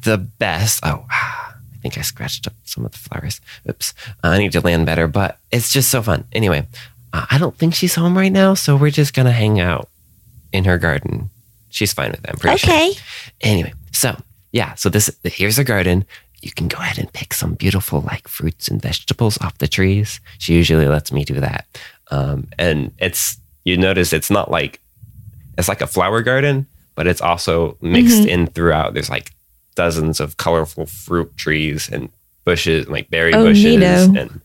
[0.05, 0.81] the best.
[0.83, 3.41] Oh, I think I scratched up some of the flowers.
[3.69, 3.95] Oops.
[4.23, 6.25] Uh, I need to land better, but it's just so fun.
[6.33, 6.67] Anyway,
[7.13, 9.89] uh, I don't think she's home right now, so we're just gonna hang out
[10.53, 11.31] in her garden.
[11.71, 12.33] She's fine with that.
[12.33, 12.71] I'm pretty sure.
[12.75, 12.93] Okay.
[13.41, 14.17] Anyway, so
[14.53, 16.05] yeah, so this here's a garden.
[16.43, 20.21] You can go ahead and pick some beautiful like fruits and vegetables off the trees.
[20.39, 21.67] She usually lets me do that.
[22.11, 24.81] um, and it's you notice it's not like
[25.59, 26.67] it's like a flower garden
[26.97, 29.31] but it's also mixed in throughout there's like
[29.75, 32.09] dozens of colorful fruit trees and
[32.45, 34.19] bushes like berry Oh, bushes neato.
[34.21, 34.41] and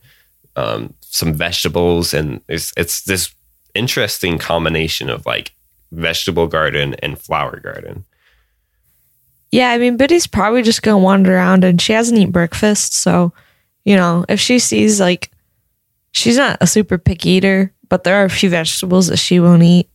[0.56, 3.34] um, some vegetables and it's it's this
[3.74, 5.52] interesting combination of like
[5.92, 8.06] vegetable garden and flower garden
[9.52, 12.94] Yeah, I mean, Biddy's probably just gonna wander around and she hasn't eaten breakfast.
[12.94, 13.32] So,
[13.86, 15.32] you know, if she sees like,
[16.12, 19.64] she's not a super picky eater, but there are a few vegetables that she won't
[19.64, 19.90] eat.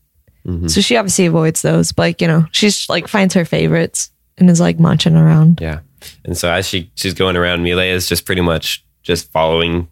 [0.46, 0.70] Mhm.
[0.70, 1.92] So she obviously avoids those.
[1.92, 5.61] But like, you know, she's like finds her favorites and is like munching around.
[5.61, 5.80] Yeah.
[6.24, 9.88] And so as she she's going around, Milea is just pretty much just following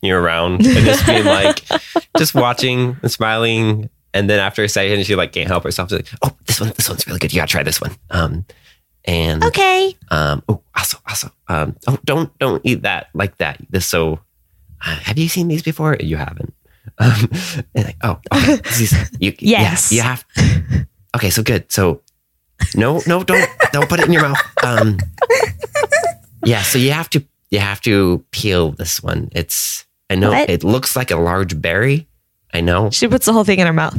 [0.00, 1.62] you around and just being like,
[2.18, 3.88] just watching and smiling.
[4.14, 5.90] And then after a second, she like can't help herself.
[5.90, 7.32] She's like, Oh, this one, this one's really good.
[7.32, 7.94] You gotta try this one.
[8.10, 8.44] Um,
[9.04, 9.96] and Okay.
[10.10, 13.58] um, oh, also, also, um, oh, don't don't eat that like that.
[13.70, 14.20] This so.
[14.84, 15.96] Uh, have you seen these before?
[16.00, 16.52] you haven't.
[16.98, 17.30] Um,
[17.74, 18.56] and like, oh, okay.
[18.78, 19.92] These, you, Yes.
[19.92, 20.24] yeah, you have.
[21.16, 21.70] Okay, so good.
[21.70, 22.02] So,
[22.74, 24.38] no, no, don't don't put it in your mouth.
[24.64, 24.98] Um,
[26.44, 29.28] yeah, so you have to you have to peel this one.
[29.32, 30.50] It's I know What?
[30.50, 32.08] it looks like a large berry.
[32.52, 32.90] I know.
[32.90, 33.96] She puts the whole thing in her mouth.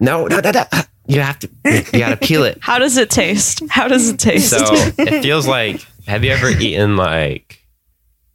[0.00, 0.64] No, no, no, no.
[1.06, 1.50] You have to.
[1.64, 2.58] You, you got to peel it.
[2.62, 3.62] How does it taste?
[3.68, 4.50] How does it taste?
[4.50, 4.58] So
[4.98, 7.60] it feels like, have you ever eaten like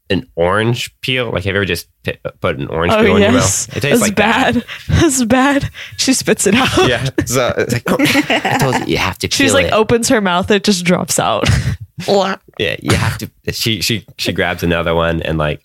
[0.09, 1.25] an orange peel?
[1.31, 3.77] Like, have you ever just pi- put an orange oh peel in your yes, mouth?
[3.77, 4.55] It tastes that's like bad.
[4.55, 4.65] that.
[4.87, 5.69] That's bad.
[5.97, 6.87] She spits it out.
[6.87, 7.09] Yeah.
[7.25, 9.73] So it's like, Oh, I told you, you have to peel She's like it.
[9.73, 11.47] opens her mouth, it just drops out.
[12.07, 13.29] yeah, you have to.
[13.51, 15.61] She she she grabs another one and like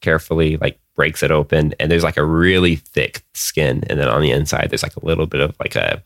[0.00, 4.20] carefully like breaks it open, and there's like a really thick skin, and then on
[4.20, 6.02] the inside there's like a little bit of like a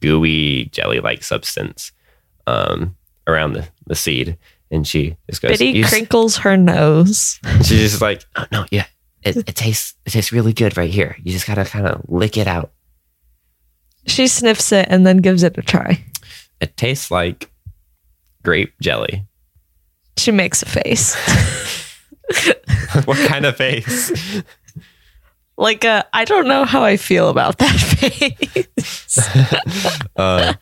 [0.00, 1.92] gooey jelly like substance
[2.46, 2.96] um,
[3.26, 4.36] around the, the seed.
[4.70, 7.40] And she just goes, Biddy crinkles her nose.
[7.58, 8.86] she's just like, Oh no, yeah.
[9.22, 11.16] It, it tastes it tastes really good right here.
[11.22, 12.72] You just gotta kind of lick it out.
[14.06, 16.04] She sniffs it and then gives it a try.
[16.60, 17.50] it tastes like
[18.42, 19.26] grape jelly.
[20.16, 21.14] She makes a face.
[23.04, 24.42] what kind of face?
[25.60, 29.18] like i don't know how I feel about that face.
[30.16, 30.52] Uh,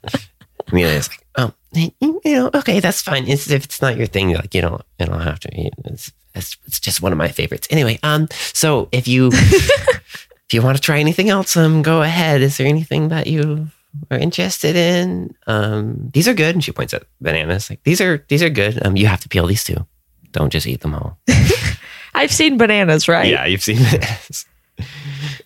[0.71, 3.27] Amelia's like, oh, you know, okay, that's fine.
[3.27, 5.73] It's, if it's not your thing, like you don't, you don't have to eat.
[5.87, 7.67] It's, it's, it's just one of my favorites.
[7.71, 12.41] Anyway, um, so if you if you want to try anything else, um, go ahead.
[12.41, 13.69] Is there anything that you
[14.11, 15.35] are interested in?
[15.47, 16.55] Um, these are good.
[16.55, 17.69] And she points at bananas.
[17.71, 18.85] Like these are these are good.
[18.87, 19.87] Um, you have to peel these too.
[20.33, 21.19] Don't just eat them all.
[22.15, 23.29] I've seen bananas, right?
[23.29, 24.45] yeah, you've seen it.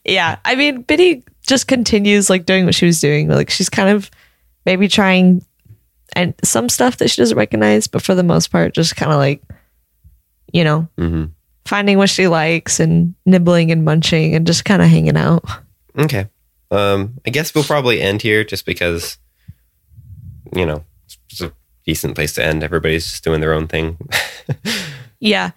[0.04, 0.38] Yeah.
[0.44, 3.28] I mean, Biddy just continues like doing what she was doing.
[3.28, 4.10] Like she's kind of
[4.66, 5.44] maybe trying
[6.14, 9.18] and some stuff that she doesn't recognize, but for the most part, just kind of
[9.18, 9.42] like,
[10.52, 11.24] you know, hmm
[11.64, 15.44] finding what she likes and nibbling and munching and just kind of hanging out.
[15.96, 16.28] Okay.
[16.72, 19.16] Um, I guess we'll probably end here just because,
[20.56, 20.84] you know,
[21.30, 21.52] it's a
[21.86, 22.64] decent place to end.
[22.64, 23.96] Everybody's just doing their own thing.
[25.24, 25.52] Yeah.